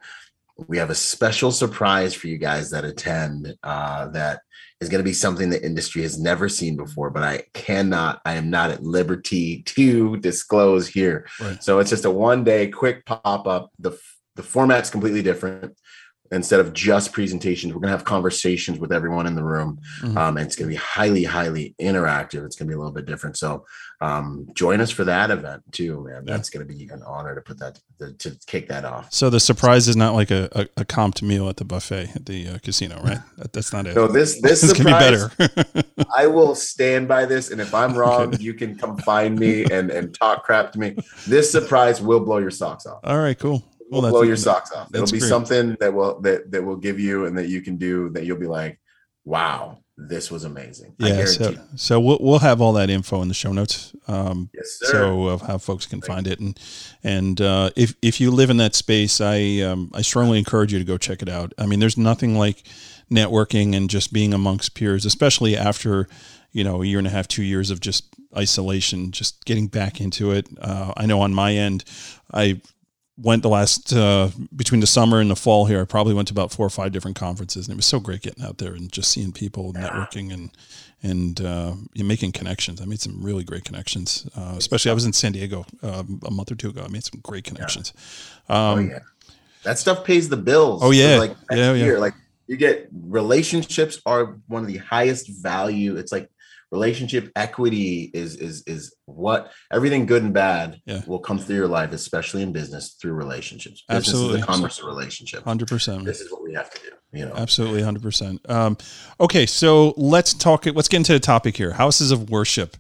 [0.68, 4.40] we have a special surprise for you guys that attend uh, that
[4.80, 8.34] is going to be something the industry has never seen before, but I cannot, I
[8.34, 11.26] am not at liberty to disclose here.
[11.40, 11.62] Right.
[11.62, 13.70] So it's just a one day quick pop up.
[13.78, 13.98] The,
[14.36, 15.76] the format's completely different
[16.32, 19.80] instead of just presentations we're going to have conversations with everyone in the room.
[20.00, 20.16] Mm-hmm.
[20.16, 22.44] um, and it's going to be highly highly interactive.
[22.44, 23.36] It's going to be a little bit different.
[23.36, 23.66] So
[24.00, 26.24] um, join us for that event too man.
[26.26, 26.36] Yeah.
[26.36, 29.12] that's going to be an honor to put that to, to, kick that off.
[29.12, 32.26] So the surprise is not like a, a, a comped meal at the buffet at
[32.26, 33.18] the uh, casino right?
[33.36, 33.96] That, that's not it.
[33.96, 36.04] No this this, this surprise, can be better.
[36.14, 38.42] I will stand by this and if i'm wrong okay.
[38.42, 40.96] you can come find me and and talk crap to me.
[41.26, 43.00] This surprise will blow your socks off.
[43.04, 44.88] All right cool will well, blow your socks off.
[44.94, 45.28] It'll be great.
[45.28, 48.38] something that will that that will give you and that you can do that you'll
[48.38, 48.78] be like,
[49.24, 50.94] wow, this was amazing.
[50.98, 53.94] Yeah, so, so we'll we'll have all that info in the show notes.
[54.08, 54.92] Um, yes, sir.
[54.92, 56.58] So of how folks can find it, and
[57.02, 60.78] and uh, if if you live in that space, I um, I strongly encourage you
[60.78, 61.52] to go check it out.
[61.58, 62.62] I mean, there's nothing like
[63.10, 66.08] networking and just being amongst peers, especially after
[66.52, 68.04] you know a year and a half, two years of just
[68.36, 70.46] isolation, just getting back into it.
[70.60, 71.84] Uh, I know on my end,
[72.32, 72.60] I
[73.22, 75.80] went the last uh, between the summer and the fall here.
[75.80, 78.22] I probably went to about four or five different conferences, and it was so great
[78.22, 80.50] getting out there and just seeing people, networking, and
[81.02, 82.80] and uh, making connections.
[82.80, 84.28] I made some really great connections.
[84.36, 86.82] Uh, especially, I was in San Diego um, a month or two ago.
[86.84, 87.92] I made some great connections.
[88.48, 88.98] Um, oh yeah,
[89.64, 90.80] that stuff pays the bills.
[90.82, 91.92] Oh yeah, like yeah, yeah.
[91.98, 92.14] Like
[92.46, 95.96] you get relationships are one of the highest value.
[95.96, 96.30] It's like
[96.70, 101.02] relationship equity is is is what everything good and bad yeah.
[101.06, 103.82] will come through your life especially in business through relationships.
[103.88, 107.18] Business absolutely is the commerce of relationship 100% this is what we have to do
[107.18, 107.34] you know.
[107.34, 108.76] Absolutely 100% um,
[109.18, 112.76] okay so let's talk let's get into the topic here houses of worship.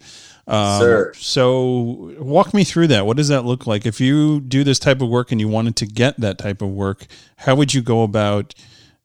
[0.46, 1.12] Um, Sir.
[1.14, 3.06] so walk me through that.
[3.06, 3.86] What does that look like?
[3.86, 6.70] If you do this type of work and you wanted to get that type of
[6.70, 8.54] work how would you go about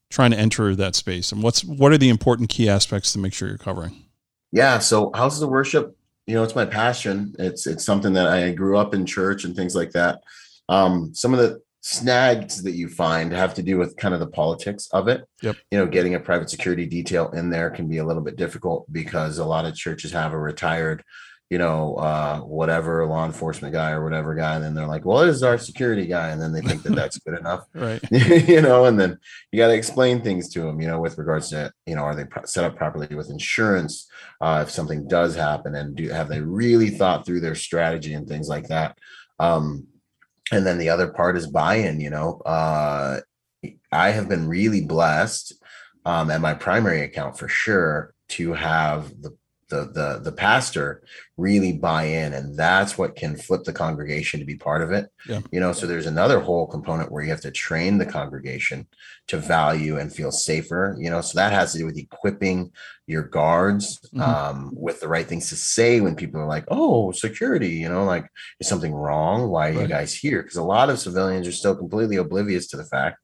[0.10, 1.32] trying to enter that space?
[1.32, 4.05] And what's what are the important key aspects to make sure you're covering
[4.52, 5.96] yeah so houses of worship
[6.28, 7.36] you know it's my passion.
[7.38, 10.22] It's it's something that i grew up in church and things like that.
[10.70, 14.28] Um some of the snags that you find have to do with kind of the
[14.28, 15.24] politics of it.
[15.42, 15.56] Yep.
[15.72, 18.92] you know getting a private security detail in there can be a little bit difficult
[18.92, 21.04] because a lot of churches have a retired
[21.50, 24.56] you know, uh, whatever law enforcement guy or whatever guy.
[24.56, 26.30] And then they're like, well, it is our security guy.
[26.30, 27.66] And then they think that that's good enough.
[27.76, 28.02] right.
[28.12, 29.20] you know, and then
[29.52, 32.16] you got to explain things to them, you know, with regards to, you know, are
[32.16, 34.08] they set up properly with insurance?
[34.42, 38.28] Uh, if something does happen and do have they really thought through their strategy and
[38.28, 38.98] things like that?
[39.40, 39.88] Um,
[40.52, 43.20] and then the other part is buy-in, you know, uh,
[43.92, 45.54] I have been really blessed
[46.06, 49.36] um, at my primary account for sure to have the
[49.70, 51.02] the the the pastor
[51.38, 55.10] really buy in and that's what can flip the congregation to be part of it
[55.28, 55.42] yeah.
[55.52, 58.88] you know so there's another whole component where you have to train the congregation
[59.28, 62.72] to value and feel safer you know so that has to do with equipping
[63.08, 64.22] your guards mm-hmm.
[64.22, 68.06] um, with the right things to say when people are like oh security you know
[68.06, 68.28] like
[68.60, 69.82] is something wrong why are right.
[69.82, 73.18] you guys here because a lot of civilians are still completely oblivious to the fact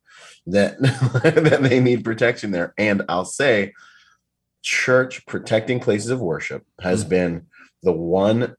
[0.48, 3.72] that that they need protection there and i'll say
[4.62, 7.10] church protecting places of worship has mm-hmm.
[7.10, 7.46] been
[7.84, 8.56] the one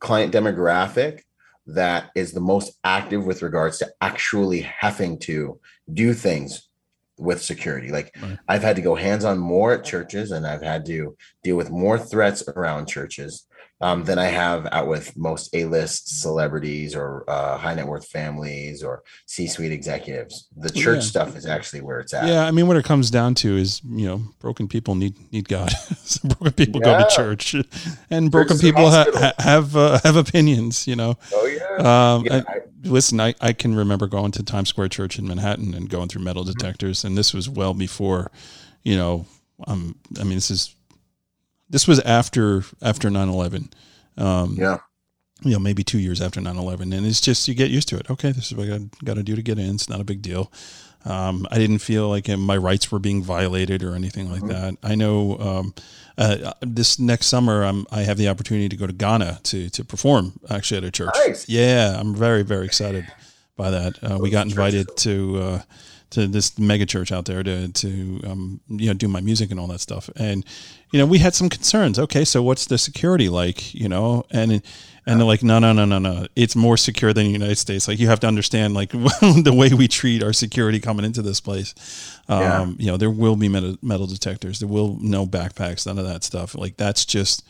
[0.00, 1.20] client demographic
[1.66, 5.58] that is the most active with regards to actually having to
[5.92, 6.68] do things
[7.18, 7.90] with security.
[7.90, 8.38] Like right.
[8.48, 11.70] I've had to go hands on more at churches and I've had to deal with
[11.70, 13.46] more threats around churches
[13.84, 18.82] um, than I have out with most A-list celebrities or uh, high net worth families
[18.82, 20.48] or C-suite executives.
[20.56, 21.10] The church yeah.
[21.10, 22.26] stuff is actually where it's at.
[22.26, 25.50] Yeah, I mean, what it comes down to is you know, broken people need need
[25.50, 25.70] God.
[26.02, 26.98] so broken people yeah.
[26.98, 27.54] go to church,
[28.08, 30.88] and broken people ha- have uh, have opinions.
[30.88, 31.18] You know.
[31.34, 32.14] Oh yeah.
[32.14, 35.74] Um, yeah I, listen, I I can remember going to Times Square Church in Manhattan
[35.74, 36.52] and going through metal mm-hmm.
[36.52, 37.08] detectors, mm-hmm.
[37.08, 38.30] and this was well before,
[38.82, 39.26] you know,
[39.66, 40.74] um, I mean, this is
[41.74, 43.72] this was after after 9-11
[44.16, 44.78] um, yeah.
[45.42, 48.08] you know maybe two years after 9-11 and it's just you get used to it.
[48.08, 49.74] Okay this is what i got to do to get in.
[49.74, 50.52] It's not a big deal.
[51.04, 54.76] Um, i didn't feel like my rights were being violated or anything like mm-hmm.
[54.76, 54.76] that.
[54.84, 55.74] I know um,
[56.16, 59.84] uh, this next summer I'm, i have the opportunity to go to ghana to, to
[59.84, 61.14] perform actually at a church.
[61.26, 61.48] Nice.
[61.48, 63.04] yeah i'm very very excited
[63.56, 64.02] by that.
[64.02, 65.62] Uh, we got invited to uh,
[66.14, 69.60] to this mega church out there to to um, you know do my music and
[69.60, 70.08] all that stuff.
[70.16, 70.44] And
[70.92, 71.98] you know we had some concerns.
[71.98, 73.74] Okay, so what's the security like?
[73.74, 74.62] You know, and
[75.06, 76.26] and they're like, no, no, no, no, no.
[76.34, 77.86] It's more secure than the United States.
[77.86, 81.40] Like you have to understand, like the way we treat our security coming into this
[81.40, 81.74] place.
[82.28, 82.66] Um, yeah.
[82.78, 84.60] You know, there will be metal, metal detectors.
[84.60, 86.54] There will no backpacks, none of that stuff.
[86.54, 87.44] Like that's just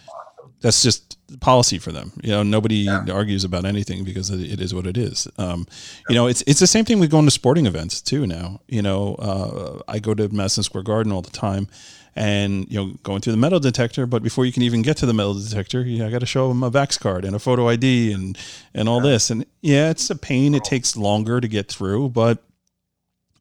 [0.60, 2.12] that's just policy for them.
[2.22, 3.04] You know, nobody yeah.
[3.12, 5.28] argues about anything because it is what it is.
[5.38, 5.66] Um,
[6.08, 8.26] you know, it's it's the same thing with going to sporting events too.
[8.26, 11.68] Now, you know, uh, I go to Madison Square Garden all the time,
[12.16, 14.06] and you know, going through the metal detector.
[14.06, 16.26] But before you can even get to the metal detector, you know, I got to
[16.26, 18.38] show them a Vax card and a photo ID and
[18.74, 19.12] and all yeah.
[19.12, 19.30] this.
[19.30, 20.54] And yeah, it's a pain.
[20.54, 22.42] It takes longer to get through, but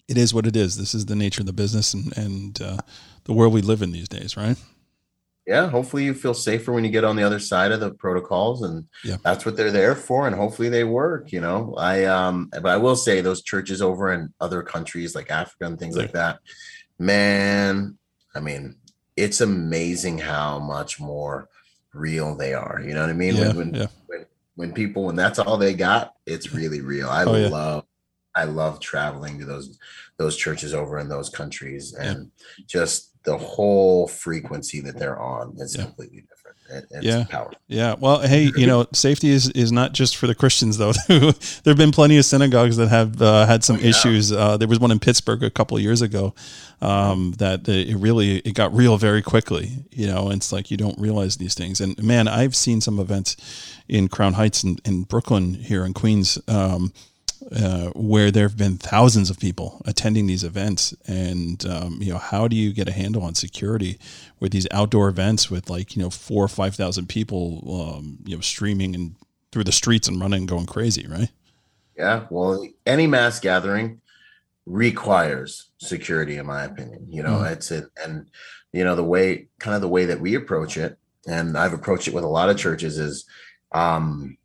[0.08, 0.78] it is what it is.
[0.78, 2.78] This is the nature of the business and and uh,
[3.26, 4.58] the world we live in these days, right?
[5.46, 8.64] Yeah hopefully you feel safer when you get on the other side of the protocols
[8.64, 9.18] and yeah.
[9.24, 11.74] that's what they're there for and hopefully they work you know?
[11.78, 15.78] I um but i will say those churches over in other countries like africa and
[15.78, 16.04] things yeah.
[16.04, 16.40] like that
[17.00, 17.98] man
[18.36, 18.76] i mean
[19.16, 21.50] it's amazing how much more
[21.94, 23.36] real they are you know what i mean?
[23.36, 24.26] Yeah, when, when, when,
[24.56, 27.10] when people when that's all they got it's really real.
[27.10, 27.86] I oh, love
[28.36, 29.78] i love traveling to those
[30.18, 32.32] those churches over in those countries and
[32.66, 35.86] just the whole frequency that they're on is yeah.
[35.86, 36.34] completely different.
[36.70, 37.26] It, yeah.
[37.30, 37.58] Powerful.
[37.68, 37.96] Yeah.
[38.00, 40.94] Well, hey, you know, safety is, is not just for the Christians though.
[41.08, 41.32] there
[41.66, 43.90] have been plenty of synagogues that have uh, had some oh, yeah.
[43.90, 44.32] issues.
[44.32, 46.34] Uh, there was one in Pittsburgh a couple of years ago
[46.82, 49.86] um, that it really it got real very quickly.
[49.92, 51.80] You know, and it's like you don't realize these things.
[51.80, 53.38] And man, I've seen some events
[53.88, 56.40] in Crown Heights and in, in Brooklyn here in Queens.
[56.48, 56.94] Um,
[57.56, 62.18] uh, where there have been thousands of people attending these events, and um, you know,
[62.18, 64.00] how do you get a handle on security
[64.40, 68.36] with these outdoor events with like you know four or five thousand people, um, you
[68.36, 69.16] know, streaming and
[69.52, 71.30] through the streets and running, and going crazy, right?
[71.96, 74.02] Yeah, well, any mass gathering
[74.66, 77.06] requires security, in my opinion.
[77.10, 77.54] You know, mm-hmm.
[77.54, 78.28] it's it, and
[78.72, 82.08] you know the way, kind of the way that we approach it, and I've approached
[82.08, 83.26] it with a lot of churches is,
[83.74, 84.38] um,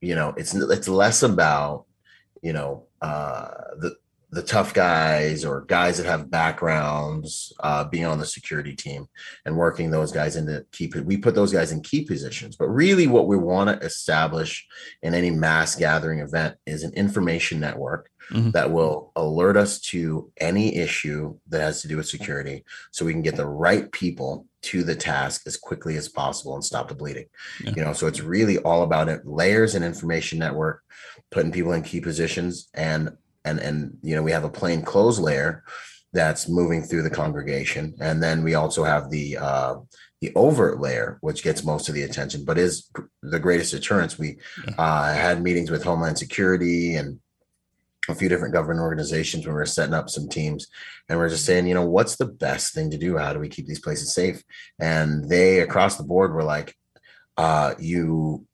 [0.00, 1.84] you know, it's it's less about
[2.44, 3.96] you know uh, the
[4.34, 9.06] the tough guys or guys that have backgrounds uh, being on the security team
[9.46, 11.06] and working those guys into keep it.
[11.06, 14.66] We put those guys in key positions, but really what we want to establish
[15.02, 18.50] in any mass gathering event is an information network mm-hmm.
[18.50, 23.12] that will alert us to any issue that has to do with security so we
[23.12, 26.94] can get the right people to the task as quickly as possible and stop the
[26.94, 27.26] bleeding.
[27.62, 27.72] Yeah.
[27.76, 30.82] You know, so it's really all about it layers and information network
[31.34, 33.10] putting people in key positions and
[33.44, 35.64] and and you know we have a plain clothes layer
[36.14, 37.92] that's moving through the congregation.
[38.00, 39.74] And then we also have the uh
[40.20, 42.88] the overt layer, which gets most of the attention, but is
[43.22, 44.18] the greatest deterrence.
[44.18, 44.38] We
[44.78, 47.20] uh, had meetings with Homeland Security and
[48.08, 50.68] a few different government organizations when we were setting up some teams.
[51.08, 53.18] And we are just saying you know what's the best thing to do?
[53.18, 54.42] How do we keep these places safe?
[54.78, 56.74] And they across the board were like
[57.36, 58.46] uh you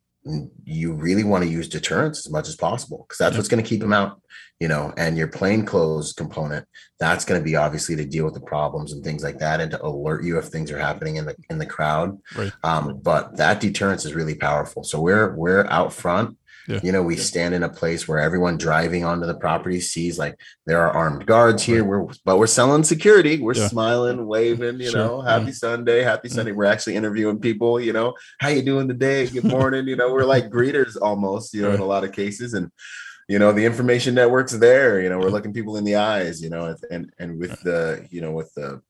[0.63, 3.67] you really want to use deterrence as much as possible because that's what's going to
[3.67, 4.21] keep them out
[4.59, 6.65] you know and your plain clothes component
[7.01, 9.71] that's going to be obviously to deal with the problems and things like that and
[9.71, 12.15] to alert you if things are happening in the in the crowd.
[12.35, 12.51] Right.
[12.63, 14.83] um, but that deterrence is really powerful.
[14.83, 16.79] So we're we're out front yeah.
[16.83, 17.23] You know, we yeah.
[17.23, 21.25] stand in a place where everyone driving onto the property sees like there are armed
[21.25, 21.83] guards here.
[21.83, 23.39] We're but we're selling security.
[23.39, 23.67] We're yeah.
[23.67, 25.05] smiling, waving, you sure.
[25.05, 26.51] know, happy Sunday, happy Sunday.
[26.51, 29.27] We're actually interviewing people, you know, how you doing today?
[29.27, 29.87] Good morning.
[29.87, 32.53] you know, we're like greeters almost, you know, in a lot of cases.
[32.53, 32.71] And
[33.27, 36.49] you know, the information network's there, you know, we're looking people in the eyes, you
[36.49, 38.81] know, and and with the, you know, with the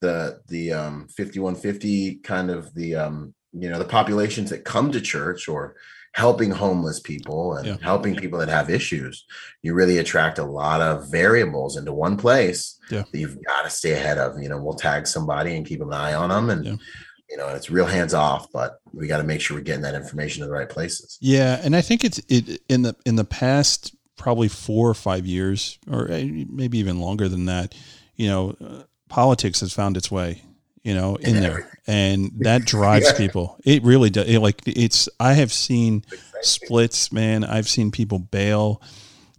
[0.00, 5.00] the the um 5150 kind of the um you know the populations that come to
[5.00, 5.76] church or
[6.14, 7.76] helping homeless people and yeah.
[7.82, 9.24] helping people that have issues,
[9.62, 13.02] you really attract a lot of variables into one place yeah.
[13.10, 14.40] that you've got to stay ahead of.
[14.40, 16.80] You know, we'll tag somebody and keep an eye on them and
[17.30, 19.94] you know, it's real hands off, but we got to make sure we're getting that
[19.94, 21.18] information to the right places.
[21.20, 25.26] Yeah, and I think it's it in the in the past probably 4 or 5
[25.26, 27.74] years or eh, maybe even longer than that,
[28.14, 30.42] you know, uh, politics has found its way
[30.84, 33.16] you know, in there, and that drives yeah.
[33.16, 33.58] people.
[33.64, 34.28] It really does.
[34.28, 35.08] It, like it's.
[35.18, 36.04] I have seen
[36.42, 37.42] splits, man.
[37.42, 38.80] I've seen people bail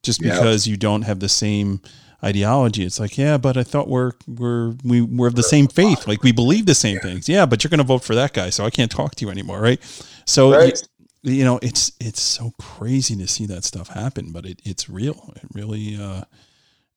[0.04, 1.82] just because you don't have the same
[2.24, 2.84] ideology.
[2.84, 6.08] It's like, yeah, but I thought we're we're we we're of the same faith.
[6.08, 7.02] Like we believe the same yeah.
[7.02, 7.30] things.
[7.30, 9.32] Yeah, but you're going to vote for that guy, so I can't talk to you
[9.32, 9.80] anymore, right?
[10.26, 10.52] So.
[10.52, 10.78] Right.
[10.78, 10.88] You,
[11.28, 15.34] you know, it's it's so crazy to see that stuff happen, but it, it's real.
[15.38, 16.22] It really uh,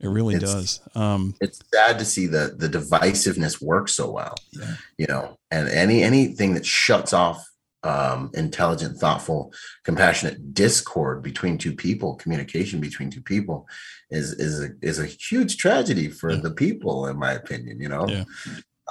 [0.00, 0.80] it really it's, does.
[0.94, 4.34] Um, it's sad to see the the divisiveness work so well.
[4.52, 4.74] Yeah.
[4.96, 7.44] You know, and any anything that shuts off
[7.82, 9.52] um, intelligent, thoughtful,
[9.84, 13.66] compassionate discord between two people, communication between two people,
[14.10, 16.40] is is a, is a huge tragedy for yeah.
[16.40, 17.80] the people, in my opinion.
[17.80, 18.24] You know, yeah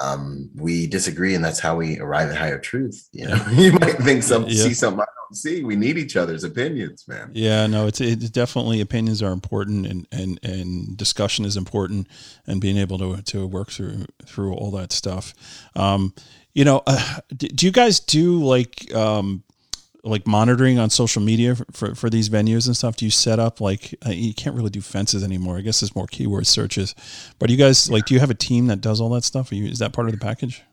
[0.01, 3.07] um, we disagree, and that's how we arrive at higher truth.
[3.11, 4.63] You know, you might think some yeah.
[4.63, 5.63] see something I don't see.
[5.63, 7.31] We need each other's opinions, man.
[7.33, 12.07] Yeah, no, it's it's definitely opinions are important, and and and discussion is important,
[12.45, 15.33] and being able to to work through through all that stuff.
[15.75, 16.13] Um,
[16.53, 19.43] you know, uh, do you guys do like um,
[20.07, 22.95] like monitoring on social media for, for these venues and stuff?
[22.95, 25.57] Do you set up like uh, you can't really do fences anymore?
[25.57, 26.95] I guess it's more keyword searches.
[27.39, 29.51] But you guys like, do you have a team that does all that stuff?
[29.51, 30.63] Are you is that part of the package?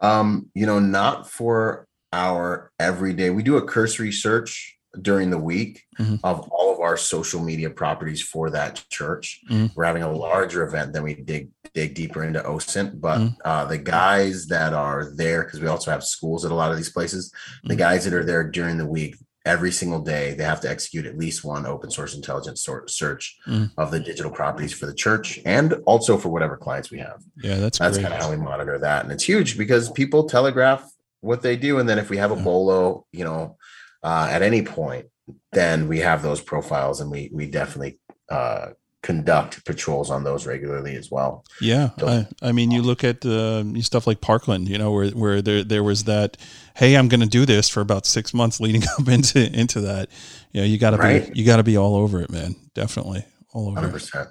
[0.00, 3.30] Um, you know, not for our everyday.
[3.30, 6.16] We do a cursory search during the week mm-hmm.
[6.24, 9.40] of all of our social media properties for that church.
[9.50, 9.66] Mm-hmm.
[9.74, 13.34] We're having a larger event than we dig dig deeper into OSINT, but mm-hmm.
[13.44, 16.76] uh, the guys that are there because we also have schools at a lot of
[16.76, 17.32] these places.
[17.62, 17.78] The mm-hmm.
[17.78, 21.16] guys that are there during the week, every single day, they have to execute at
[21.16, 23.70] least one open source intelligence search mm.
[23.78, 27.22] of the digital properties for the church and also for whatever clients we have.
[27.36, 30.88] Yeah, that's that's kind of how we monitor that, and it's huge because people telegraph
[31.20, 33.56] what they do, and then if we have a bolo, you know
[34.02, 35.06] uh, at any point,
[35.52, 37.98] then we have those profiles and we we definitely
[38.30, 38.70] uh,
[39.02, 41.44] conduct patrols on those regularly as well.
[41.60, 45.42] Yeah, I, I, mean, you look at uh, stuff like Parkland, you know, where where
[45.42, 46.36] there there was that,
[46.76, 50.08] hey, I'm going to do this for about six months leading up into into that.
[50.52, 51.32] You know, you got to right?
[51.32, 52.56] be you got to be all over it, man.
[52.74, 53.80] Definitely all over.
[53.80, 54.28] Hundred percent.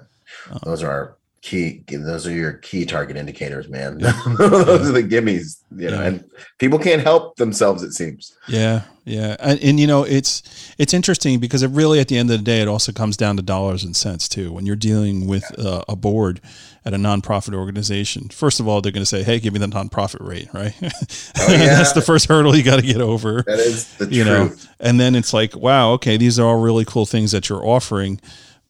[0.50, 3.98] Uh, those are key those are your key target indicators man.
[4.38, 6.06] Those are the gimmies you know yeah.
[6.06, 8.36] and people can't help themselves it seems.
[8.46, 10.44] Yeah yeah and, and, you know it's
[10.78, 13.36] it's interesting because it really at the end of the day it also comes down
[13.36, 16.40] to dollars and cents too when you're dealing with uh, a board
[16.84, 18.28] at a nonprofit organization.
[18.28, 20.74] First of all they're going to say hey give me the nonprofit rate right?
[20.80, 20.88] Oh,
[21.48, 21.74] yeah.
[21.74, 24.64] that's the first hurdle you got to get over that is the you truth.
[24.64, 27.66] know and then it's like wow okay these are all really cool things that you're
[27.66, 28.20] offering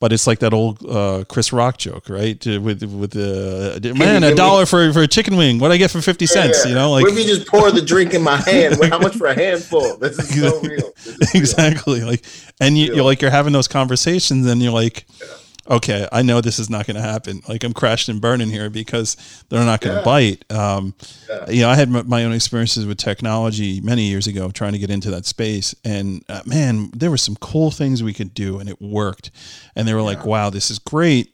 [0.02, 2.44] but it's like that old uh, Chris Rock joke, right?
[2.44, 5.60] With with the uh, man, a dollar for, for a chicken wing.
[5.60, 6.64] What I get for fifty cents?
[6.64, 6.70] Yeah.
[6.70, 8.82] You know, like if you just pour the drink in my hand?
[8.90, 9.96] How much for a handful?
[9.98, 10.90] This is so real.
[11.06, 12.00] Is exactly.
[12.00, 12.08] Real.
[12.08, 12.24] Like,
[12.60, 15.06] and you, are like you're having those conversations, and you're like.
[15.20, 15.26] Yeah
[15.68, 17.42] okay, I know this is not going to happen.
[17.48, 19.16] Like I'm crashed and burning here because
[19.48, 20.04] they're not going to yeah.
[20.04, 20.52] bite.
[20.52, 20.94] Um,
[21.28, 21.50] yeah.
[21.50, 24.90] You know, I had my own experiences with technology many years ago trying to get
[24.90, 28.68] into that space, and uh, man, there were some cool things we could do, and
[28.68, 29.30] it worked.
[29.76, 30.06] And they were yeah.
[30.06, 31.28] like, "Wow, this is great."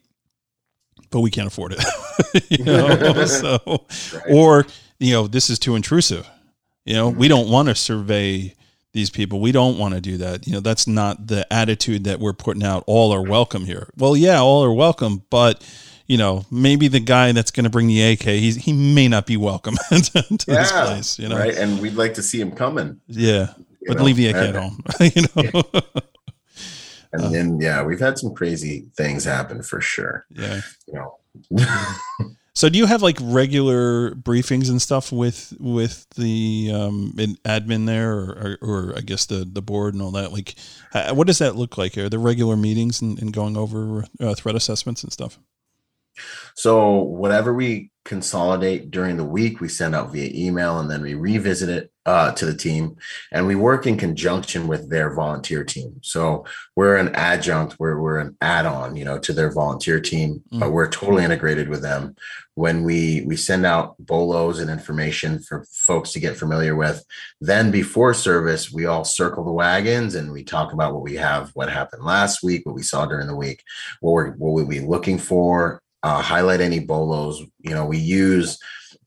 [1.10, 3.24] But we can't afford it, you know.
[3.24, 4.22] so, right.
[4.30, 4.66] or
[4.98, 6.28] you know, this is too intrusive.
[6.84, 7.18] You know, mm-hmm.
[7.18, 8.54] we don't want to survey
[8.92, 9.40] these people.
[9.40, 10.46] We don't want to do that.
[10.46, 12.84] You know, that's not the attitude that we're putting out.
[12.86, 13.90] All are welcome here.
[13.96, 15.62] Well, yeah, all are welcome, but
[16.08, 19.26] you know, maybe the guy that's going to bring the AK, he's, he may not
[19.26, 21.38] be welcome to, to yeah, this place, you know?
[21.38, 21.54] Right.
[21.54, 22.98] And we'd like to see him coming.
[23.06, 23.52] Yeah.
[23.86, 24.04] But know?
[24.04, 25.62] leave the AK at home, you know?
[27.12, 30.26] And uh, then, yeah, we've had some crazy things happen for sure.
[30.30, 30.62] Yeah.
[30.86, 31.18] You know,
[32.58, 37.12] so do you have like regular briefings and stuff with with the um,
[37.44, 40.32] admin there, or, or, or, I guess the the board and all that?
[40.32, 40.56] Like,
[41.14, 41.96] what does that look like?
[41.96, 45.38] Are there regular meetings and, and going over uh, threat assessments and stuff?
[46.54, 51.12] So whatever we consolidate during the week, we send out via email, and then we
[51.12, 52.96] revisit it uh, to the team,
[53.32, 56.00] and we work in conjunction with their volunteer team.
[56.02, 60.58] So we're an adjunct, we're we're an add-on, you know, to their volunteer team, mm.
[60.58, 62.16] but we're totally integrated with them.
[62.54, 67.04] When we we send out bolos and information for folks to get familiar with,
[67.42, 71.50] then before service, we all circle the wagons and we talk about what we have,
[71.52, 73.62] what happened last week, what we saw during the week,
[74.00, 77.42] what we're what we'll be looking for, uh, highlight any bolos.
[77.60, 78.58] You know, we use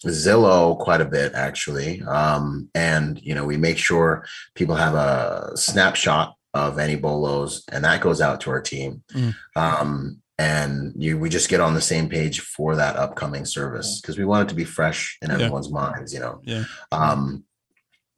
[0.06, 2.02] Zello quite a bit actually.
[2.02, 4.26] Um, and you know, we make sure
[4.56, 9.04] people have a snapshot of any bolos and that goes out to our team.
[9.14, 9.36] Mm.
[9.56, 14.18] Um, and you we just get on the same page for that upcoming service because
[14.18, 15.74] we want it to be fresh in everyone's yeah.
[15.74, 16.42] minds, you know.
[16.44, 16.64] Yeah.
[16.92, 17.44] Um,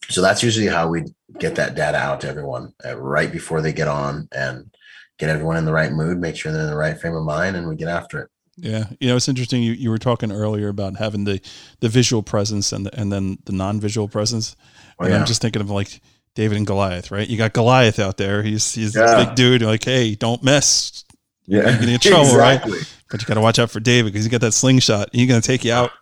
[0.10, 1.04] so that's usually how we
[1.40, 4.74] get that data out to everyone uh, right before they get on and
[5.18, 7.56] get everyone in the right mood, make sure they're in the right frame of mind,
[7.56, 8.30] and we get after it.
[8.56, 9.64] Yeah, you know, it's interesting.
[9.64, 11.42] You, you were talking earlier about having the
[11.80, 14.56] the visual presence and the, and then the non visual presence.
[15.00, 15.20] Oh, and yeah.
[15.20, 16.02] I'm just thinking of like
[16.36, 17.28] David and Goliath, right?
[17.28, 18.44] You got Goliath out there.
[18.44, 19.22] He's he's yeah.
[19.22, 19.62] a big dude.
[19.62, 21.04] You're like, hey, don't mess.
[21.46, 22.72] Yeah, you're getting in trouble, exactly.
[22.74, 22.94] right?
[23.10, 25.10] But you got to watch out for David because he got that slingshot.
[25.14, 25.92] He's gonna take you out.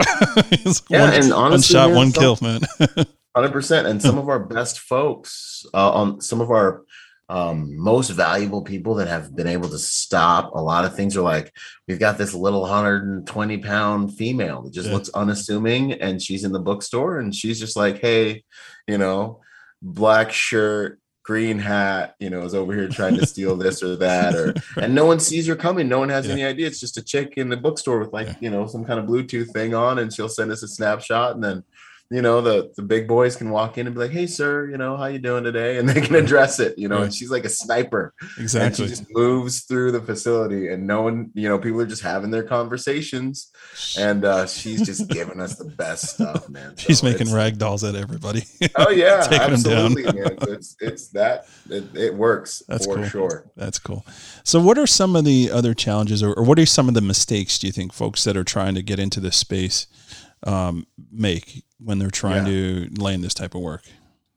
[0.89, 3.05] yeah, one, and honestly, one shot, man, one some, kill, man.
[3.35, 3.87] Hundred percent.
[3.87, 6.83] And some of our best folks uh, on some of our
[7.31, 11.21] um, most valuable people that have been able to stop a lot of things are
[11.21, 11.53] like
[11.87, 14.93] we've got this little 120 pound female that just yeah.
[14.93, 18.43] looks unassuming and she's in the bookstore and she's just like hey
[18.85, 19.39] you know
[19.81, 24.35] black shirt green hat you know is over here trying to steal this or that
[24.35, 26.33] or and no one sees her coming no one has yeah.
[26.33, 28.35] any idea it's just a chick in the bookstore with like yeah.
[28.41, 31.43] you know some kind of bluetooth thing on and she'll send us a snapshot and
[31.43, 31.63] then
[32.11, 34.77] you know the the big boys can walk in and be like hey sir you
[34.77, 35.77] know how you doing today?
[35.77, 38.13] And they can address it you know and she's like a sniper.
[38.37, 41.85] Exactly and she just moves through the facility and no one you know people are
[41.85, 43.51] just having their conversations.
[43.97, 46.75] And uh she's just giving us the best stuff man.
[46.81, 48.43] So she's making rag dolls at everybody.
[48.75, 50.37] Oh yeah absolutely man.
[50.41, 53.05] it's it's that it, it works that's for cool.
[53.05, 53.51] sure.
[53.55, 54.05] That's cool.
[54.43, 57.01] So what are some of the other challenges or, or what are some of the
[57.01, 59.87] mistakes do you think folks that are trying to get into this space
[60.45, 62.51] um, make when they're trying yeah.
[62.51, 63.83] to land this type of work?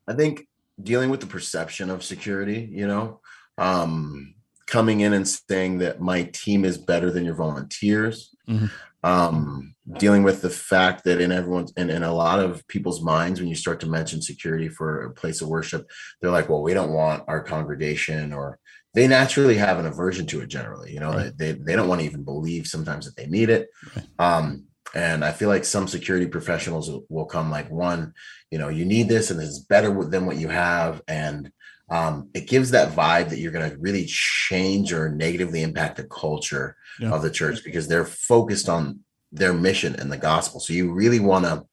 [0.07, 0.47] I think
[0.81, 3.21] dealing with the perception of security, you know,
[3.57, 4.35] um,
[4.67, 8.65] coming in and saying that my team is better than your volunteers, mm-hmm.
[9.03, 13.39] um, dealing with the fact that in everyone's in, in a lot of people's minds,
[13.39, 15.89] when you start to mention security for a place of worship,
[16.21, 18.59] they're like, well, we don't want our congregation or
[18.93, 21.37] they naturally have an aversion to it generally, you know, right.
[21.37, 23.67] they, they, they don't want to even believe sometimes that they need it.
[23.95, 24.05] Right.
[24.19, 24.65] Um,
[24.95, 28.13] and I feel like some security professionals will, come like one,
[28.49, 31.01] you know, you need this and it's better than what you have.
[31.07, 31.51] And
[31.89, 36.05] um, it gives that vibe that you're going to really change or negatively impact the
[36.05, 37.11] culture yeah.
[37.11, 39.01] of the church because they're focused on
[39.33, 40.61] their mission and the gospel.
[40.61, 41.65] So you really want to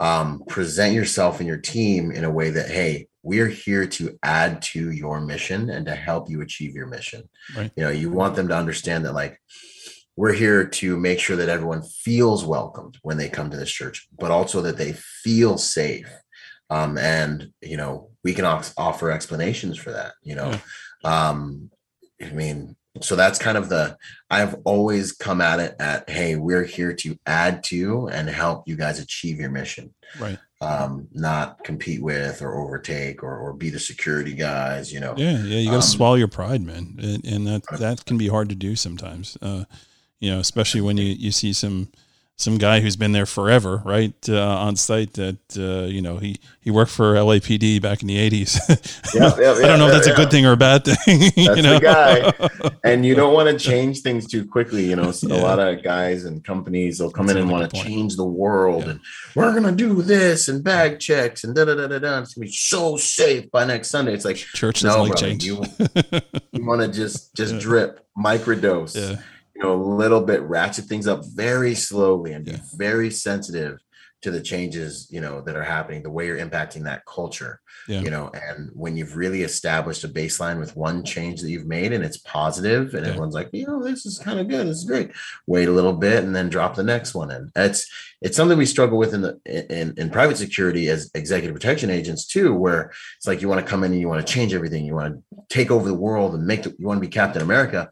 [0.00, 4.62] um, present yourself and your team in a way that, hey, we're here to add
[4.62, 7.28] to your mission and to help you achieve your mission.
[7.56, 7.70] Right.
[7.76, 9.40] You know, you want them to understand that, like,
[10.18, 14.08] we're here to make sure that everyone feels welcomed when they come to this church,
[14.18, 16.10] but also that they feel safe.
[16.70, 20.14] Um, and you know, we can offer explanations for that.
[20.24, 20.58] You know,
[21.04, 21.28] yeah.
[21.28, 21.70] um,
[22.20, 23.96] I mean, so that's kind of the
[24.28, 28.74] I've always come at it at hey, we're here to add to and help you
[28.74, 29.94] guys achieve your mission.
[30.18, 30.38] Right.
[30.60, 35.14] Um, not compete with or overtake or, or be the security guys, you know.
[35.16, 36.96] Yeah, yeah, you gotta um, swallow your pride, man.
[37.00, 39.38] And, and that that can be hard to do sometimes.
[39.40, 39.66] Uh
[40.20, 41.88] you know, especially when you, you see some
[42.38, 45.14] some guy who's been there forever, right, uh, on site.
[45.14, 48.60] That uh, you know he he worked for LAPD back in the eighties.
[49.14, 51.18] yeah, yeah, I don't know if that's a good thing or a bad thing.
[51.36, 51.74] That's you know?
[51.74, 54.88] the guy, and you don't want to change things too quickly.
[54.88, 57.82] You know, a lot of guys and companies will come that's in and want to
[57.82, 59.00] change the world, and
[59.34, 62.20] we're gonna do this and bag checks and da da da da da.
[62.20, 64.14] It's gonna be so safe by next Sunday.
[64.14, 65.44] It's like church doesn't no, like brother, change.
[65.44, 65.64] You,
[66.52, 69.20] you want to just just drip microdose.
[69.58, 72.58] You know, a little bit, ratchet things up very slowly and be yeah.
[72.76, 73.80] very sensitive
[74.20, 78.00] to the changes you know that are happening the way you're impacting that culture Yeah.
[78.00, 81.92] you know and when you've really established a baseline with one change that you've made
[81.92, 83.10] and it's positive and Yeah.
[83.12, 85.12] everyone's like you know this is kind of good this is great
[85.46, 87.88] wait a little bit and then drop the next one in it's
[88.20, 92.26] it's something we struggle with in the in, in private security as executive protection agents
[92.26, 94.84] too where it's like you want to come in and you want to change everything
[94.84, 97.40] you want to take over the world and make the, you want to be captain
[97.42, 97.88] america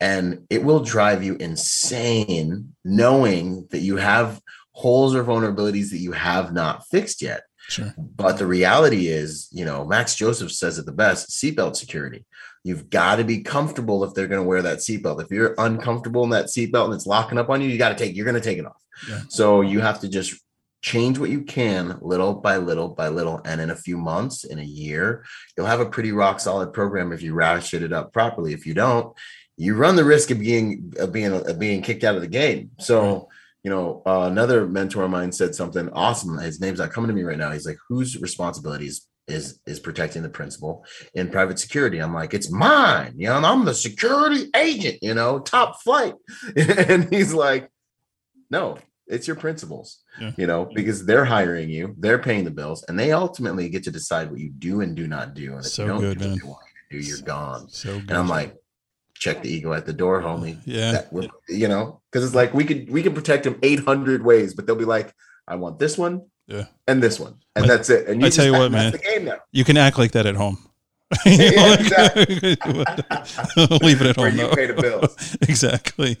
[0.00, 4.40] and it will drive you insane knowing that you have
[4.72, 7.42] holes or vulnerabilities that you have not fixed yet.
[7.68, 7.92] Sure.
[7.98, 12.24] but the reality is you know max joseph says it the best seatbelt security.
[12.62, 15.20] You've got to be comfortable if they're going to wear that seatbelt.
[15.20, 17.96] If you're uncomfortable in that seatbelt and it's locking up on you you got to
[17.96, 18.80] take you're going to take it off.
[19.08, 19.22] Yeah.
[19.28, 20.40] so you have to just
[20.82, 24.60] change what you can little by little by little and in a few months in
[24.60, 25.24] a year
[25.56, 28.52] you'll have a pretty rock solid program if you ratchet it up properly.
[28.52, 29.12] If you don't
[29.56, 32.70] you run the risk of being of being of being kicked out of the game.
[32.78, 33.28] So
[33.64, 36.38] you know uh, another mentor of mine said something awesome.
[36.38, 37.50] His name's not coming to me right now.
[37.52, 40.84] He's like whose responsibilities is is protecting the principal
[41.14, 41.98] in private security?
[41.98, 46.14] I'm like it's mine you know i'm the security agent you know top flight.
[46.56, 47.68] And he's like
[48.50, 48.78] no
[49.08, 50.30] it's your principals Yeah.
[50.36, 53.90] you know because they're hiring you they're paying the bills and they ultimately get to
[53.90, 56.28] decide what you do and do not do and if So you don't good, do
[56.30, 57.68] what they want you to do you're gone.
[57.68, 58.08] So good.
[58.10, 58.54] and i'm like
[59.18, 61.02] check the ego at the door homie yeah.
[61.48, 64.76] you know, because it's like we could we can protect them 800 ways, but they'll
[64.76, 65.14] be like,
[65.48, 66.64] I want this one, Yeah.
[66.86, 68.06] and this one, and I- that's it.
[68.08, 68.92] And I tell you what, man.
[68.92, 69.38] the game now.
[69.52, 70.58] You can act like that at home.
[71.24, 71.76] Yeah,
[73.80, 74.36] Leave it at home.
[74.36, 75.36] you pay the bills.
[75.42, 76.16] exactly.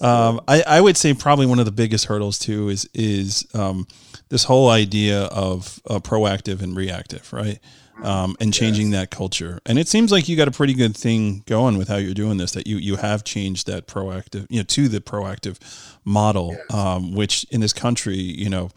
[0.00, 3.86] Um, I, I would say probably one of the biggest hurdles too is is um,
[4.28, 7.58] this whole idea of uh, proactive and reactive, right?
[8.02, 9.58] Um, and changing that culture.
[9.64, 12.36] And it seems like you got a pretty good thing going with how you're doing
[12.36, 12.52] this.
[12.52, 15.58] That you you have changed that proactive, you know, to the proactive
[16.04, 18.70] model, um, which in this country, you know,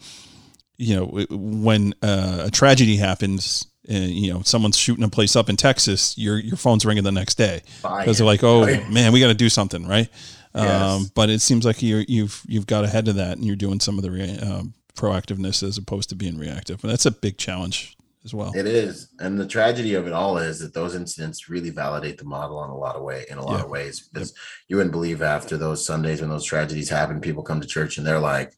[0.78, 3.66] you know, when uh, a tragedy happens.
[3.88, 6.16] And, you know, someone's shooting a place up in Texas.
[6.16, 9.34] Your your phone's ringing the next day because they're like, "Oh man, we got to
[9.34, 10.08] do something, right?"
[10.54, 13.80] Um, but it seems like you're, you've you've got ahead of that, and you're doing
[13.80, 16.82] some of the re- um, proactiveness as opposed to being reactive.
[16.84, 18.52] And that's a big challenge as well.
[18.54, 22.24] It is, and the tragedy of it all is that those incidents really validate the
[22.24, 23.64] model in a lot of way in a lot Yeah.
[23.64, 24.08] of ways.
[24.12, 24.34] Because
[24.68, 28.06] you wouldn't believe after those Sundays when those tragedies happen, people come to church and
[28.06, 28.56] they're like,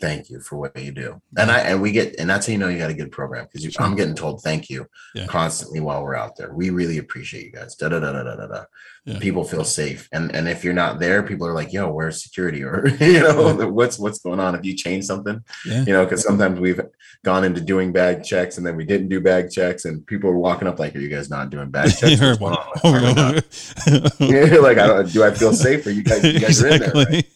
[0.00, 2.58] "Thank you for what you do," and I and we get, and that's how you
[2.58, 3.76] know you got a good program because.
[3.78, 5.26] I'm getting told thank you Yeah.
[5.26, 6.52] constantly while we're out there.
[6.52, 7.74] We really appreciate you guys.
[7.76, 8.64] Da da da da da da da.
[9.06, 9.18] Yeah.
[9.18, 12.62] People feel safe, and and if you're not there, people are like, "Yo, where's security?"
[12.70, 14.54] Or you know, what's what's going on?
[14.54, 15.84] If you change something, Yeah.
[15.86, 16.80] you know, because sometimes we've
[17.24, 20.36] gone into doing bag checks and then we didn't do bag checks, and people are
[20.38, 22.70] walking up like, "Are you guys not doing bag checks?" What's going on?
[22.84, 25.12] Oh, are like, Yeah, I don't.
[25.12, 25.90] Do I feel safer?
[25.90, 26.92] You guys, you guys are in there.
[26.92, 27.06] Right?
[27.08, 27.26] Like,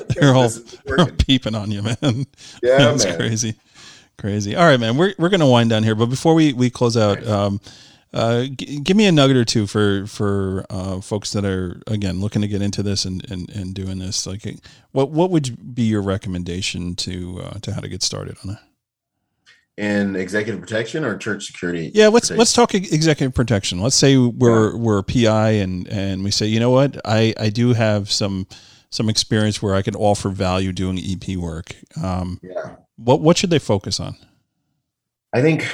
[0.00, 1.16] okay, They're all- They're working.
[1.16, 1.96] peeping on you, man.
[2.62, 3.16] Yeah, That's man.
[3.16, 3.54] crazy.
[4.18, 4.54] Crazy.
[4.56, 4.96] All right, man.
[4.96, 7.60] We're we're gonna wind down here, but before we we close out, um,
[8.12, 12.20] uh, g- give me a nugget or two for for uh, folks that are again
[12.20, 14.26] looking to get into this and and, and doing this.
[14.26, 14.42] Like,
[14.92, 18.58] what what would be your recommendation to uh, to how to get started on it?
[19.78, 21.90] In executive protection or church security?
[21.94, 22.38] Yeah, let's protection?
[22.38, 23.80] let's talk executive protection.
[23.80, 27.48] Let's say we're we're a PI and and we say, you know what, I I
[27.48, 28.46] do have some
[28.90, 31.74] some experience where I can offer value doing EP work.
[32.02, 32.76] Um, Yeah.
[32.96, 34.16] what what should they focus on?
[35.32, 35.64] I think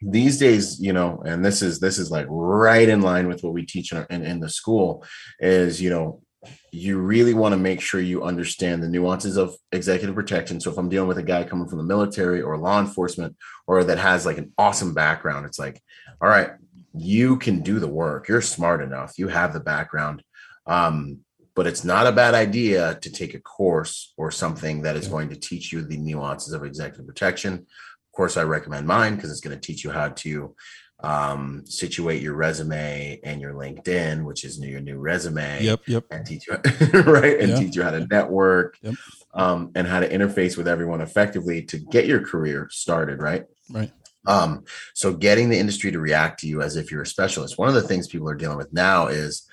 [0.00, 3.52] these days, you know, and this is this is like right in line with what
[3.52, 5.04] we teach in, our, in, in the school,
[5.40, 6.22] is you know,
[6.70, 10.60] you really want to make sure you understand the nuances of executive protection.
[10.60, 13.36] So if I'm dealing with a guy coming from the military or law enforcement,
[13.66, 15.80] or that has like an awesome background, it's like,
[16.20, 16.50] all right,
[16.94, 18.28] you can do the work.
[18.28, 19.18] You're smart enough.
[19.18, 20.22] You have the background.
[20.66, 21.20] Um,
[21.54, 25.28] but it's not a bad idea to take a course or something that is going
[25.28, 27.66] to teach you the nuances of executive protection
[28.12, 30.54] of course, I recommend mine because it's going to teach you how to
[31.02, 35.62] um, situate your resume and your LinkedIn, which is your new resume.
[35.64, 36.04] Yep, yep.
[36.10, 36.54] And teach you
[37.04, 37.58] right and Yeah.
[37.58, 38.94] teach you how to network Yep.
[39.32, 43.22] um, and how to interface with everyone effectively to get your career started.
[43.22, 43.46] Right.
[43.70, 43.90] Right.
[44.26, 47.56] Um, so getting the industry to react to you as if you're a specialist.
[47.56, 49.48] One of the things people are dealing with now is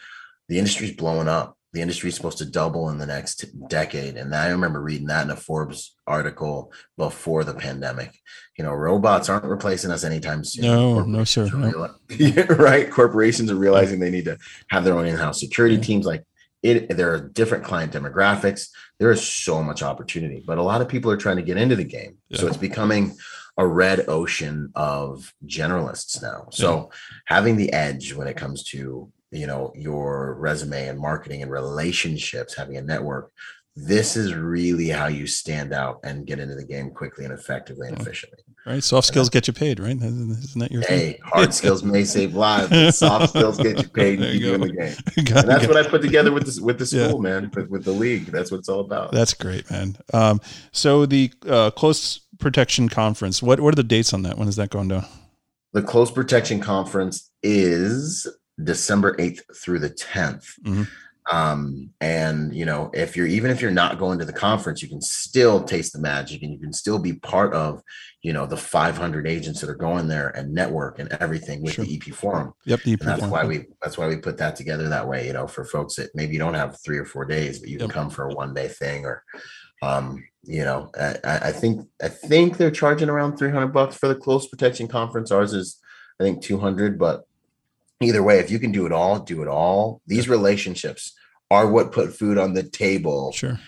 [0.49, 1.57] the industry's blowing up.
[1.73, 4.17] The industry is supposed to double in the next decade.
[4.17, 8.19] And I remember reading that in a Forbes article before the pandemic.
[8.57, 10.65] You know, robots aren't replacing us anytime soon.
[10.65, 11.47] No, no, sir.
[11.53, 11.89] No.
[12.55, 12.89] right.
[12.89, 14.37] Corporations are realizing they need to
[14.69, 15.81] have their own in-house security Yeah.
[15.81, 16.05] teams.
[16.07, 16.23] Like
[16.63, 18.69] it, there are different client demographics.
[18.97, 21.75] There is so much opportunity, but a lot of people are trying to get into
[21.75, 22.17] the game.
[22.33, 23.15] So it's becoming
[23.57, 26.47] a red ocean of generalists now.
[26.51, 26.89] So
[27.25, 32.55] having the edge when it comes to you know your resume and marketing and relationships,
[32.55, 33.31] having a network,
[33.75, 37.87] this is really how you stand out and get into the game quickly and effectively
[37.87, 38.39] and efficiently.
[38.65, 38.83] Right.
[38.83, 39.95] Soft skills get you paid, right?
[39.95, 41.21] Isn't that your hey, thing?
[41.23, 44.61] hard skills may save lives, but soft skills get you paid and keep you in
[44.61, 44.95] the game.
[45.37, 47.39] and that's what I put together with this with the school, yeah.
[47.39, 48.25] man, with, with, the league.
[48.25, 49.11] That's what it's all about.
[49.11, 49.97] That's great, man.
[50.13, 54.37] Um, so the uh, close protection conference, what what are the dates on that?
[54.37, 55.05] When is that going down?
[55.71, 58.27] The close protection conference is
[58.63, 60.45] December 8th through the 10th.
[60.63, 60.83] Mm-hmm.
[61.31, 64.89] Um, and you know, if you're even if you're not going to the conference, you
[64.89, 67.83] can still taste the magic and you can still be part of,
[68.23, 71.85] you know, the 500 agents that are going there and network and everything with sure.
[71.85, 72.53] the EP forum.
[72.65, 72.81] Yep.
[72.81, 73.31] The EP that's forum.
[73.31, 76.09] why we that's why we put that together that way, you know, for folks that
[76.15, 77.81] maybe you don't have three or four days, but you yep.
[77.81, 79.23] can come for a one day thing or
[79.81, 84.15] um, you know, I, I think I think they're charging around 300 bucks for the
[84.15, 85.31] close protection conference.
[85.31, 85.79] Ours is
[86.19, 87.25] I think 200, but
[88.01, 90.01] either way, if you can do it all, do it all.
[90.07, 91.13] These relationships
[91.51, 93.31] are what put food on the table.
[93.31, 93.59] Sure.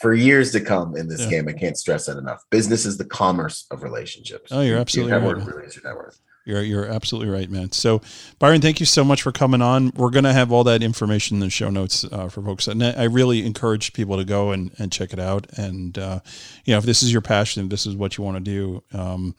[0.00, 1.30] For years to come in this yeah.
[1.30, 2.44] game, I can't stress that enough.
[2.50, 4.52] Business is the commerce of relationships.
[4.52, 5.54] Oh, you're absolutely your network right.
[5.54, 6.14] Really is your network.
[6.44, 7.72] You're you're absolutely right, man.
[7.72, 8.02] So,
[8.38, 9.90] Byron, thank you so much for coming on.
[9.96, 12.84] We're going to have all that information in the show notes uh, for folks, and
[12.84, 15.48] I really encourage people to go and, and check it out.
[15.58, 16.20] And uh,
[16.64, 18.84] you know, if this is your passion, if this is what you want to do,
[18.92, 19.34] um,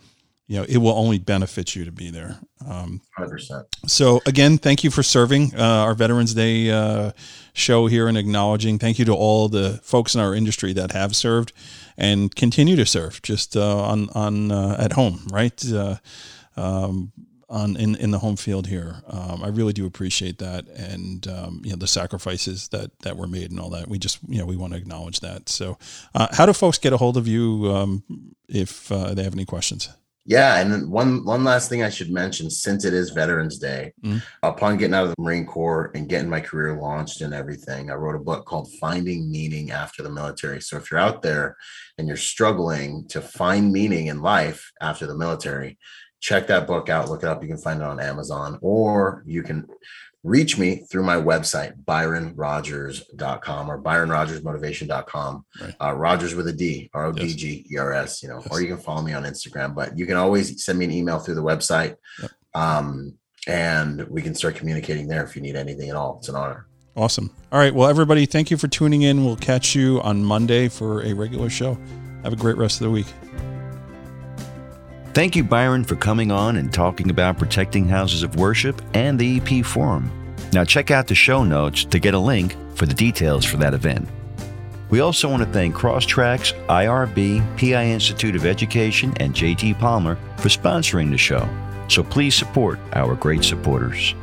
[0.48, 2.39] you know, it will only benefit you to be there.
[2.66, 3.66] Um, 100%.
[3.86, 7.12] So again, thank you for serving uh, our Veterans Day uh,
[7.54, 8.80] show here and acknowledging.
[8.80, 11.52] Thank you to all the folks in our industry that have served
[11.98, 15.64] and continue to serve just uh, on on uh, at home, right?
[15.70, 15.98] Uh,
[16.56, 17.12] um,
[17.50, 19.02] on in, in the home field here.
[19.08, 23.28] Um, I really do appreciate that, and um, you know the sacrifices that that were
[23.28, 23.88] made and all that.
[23.88, 25.50] We just you know we want to acknowledge that.
[25.50, 25.78] So,
[26.16, 28.04] uh, how do folks get a hold of you um,
[28.48, 29.89] if they have any questions?
[30.30, 33.93] Yeah, and then one one last thing I should mention, since it is Veterans Day,
[34.03, 34.17] mm-hmm.
[34.43, 37.93] upon getting out of the Marine Corps and getting my career launched and everything, I
[37.93, 40.59] wrote a book called Finding Meaning After the Military.
[40.61, 41.55] So if you're out there
[41.97, 45.80] and you're struggling to find meaning in life after the military,
[46.28, 47.09] check that book out.
[47.09, 47.41] Look it up.
[47.41, 49.65] You can find it on Amazon, or you can
[50.23, 55.45] reach me through my website, byronrodgers.com or byronrodgersmotivation.com.
[55.61, 55.75] Right.
[55.82, 58.47] Uh, Rogers with a D, R O D G E R S, you know, yes.
[58.51, 61.17] or you can follow me on Instagram, but you can always send me an email
[61.19, 61.95] through the website.
[62.21, 62.32] Yep.
[62.53, 63.13] Um,
[63.47, 66.17] and we can start communicating there if you need anything at all.
[66.17, 66.67] It's an honor.
[66.97, 67.34] Awesome.
[67.53, 67.73] All right.
[67.73, 69.23] Well, everybody, thank you for tuning in.
[69.23, 71.78] We'll catch you on Monday for a regular show.
[72.23, 73.07] Have a great rest of the week.
[75.18, 79.41] Thank you, Byron, for coming on and talking about protecting houses of worship and the
[79.41, 80.11] EP Forum.
[80.53, 83.74] Now, check out the show notes to get a link for the details for that
[83.74, 84.07] event.
[84.91, 90.49] We also want to thank Crosstracks, IRB, PI Institute of Education, and JT Palmer for
[90.49, 91.49] sponsoring the show.
[91.88, 94.13] So please support our great supporters.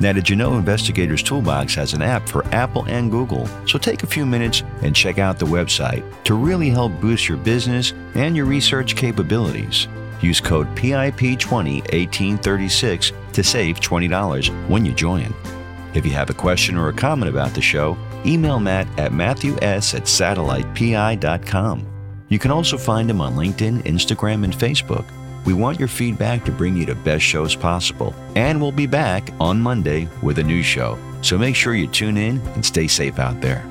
[0.00, 3.46] Now, did you know Investigators Toolbox has an app for Apple and Google?
[3.66, 7.36] So take a few minutes and check out the website to really help boost your
[7.36, 9.86] business and your research capabilities.
[10.24, 15.34] Use code PIP201836 to save $20 when you join.
[15.92, 19.58] If you have a question or a comment about the show, email Matt at matthews
[19.58, 21.86] at satellitepi.com.
[22.28, 25.04] You can also find him on LinkedIn, Instagram, and Facebook.
[25.44, 28.14] We want your feedback to bring you the best shows possible.
[28.34, 30.98] And we'll be back on Monday with a new show.
[31.20, 33.62] So make sure you tune in and stay safe out there.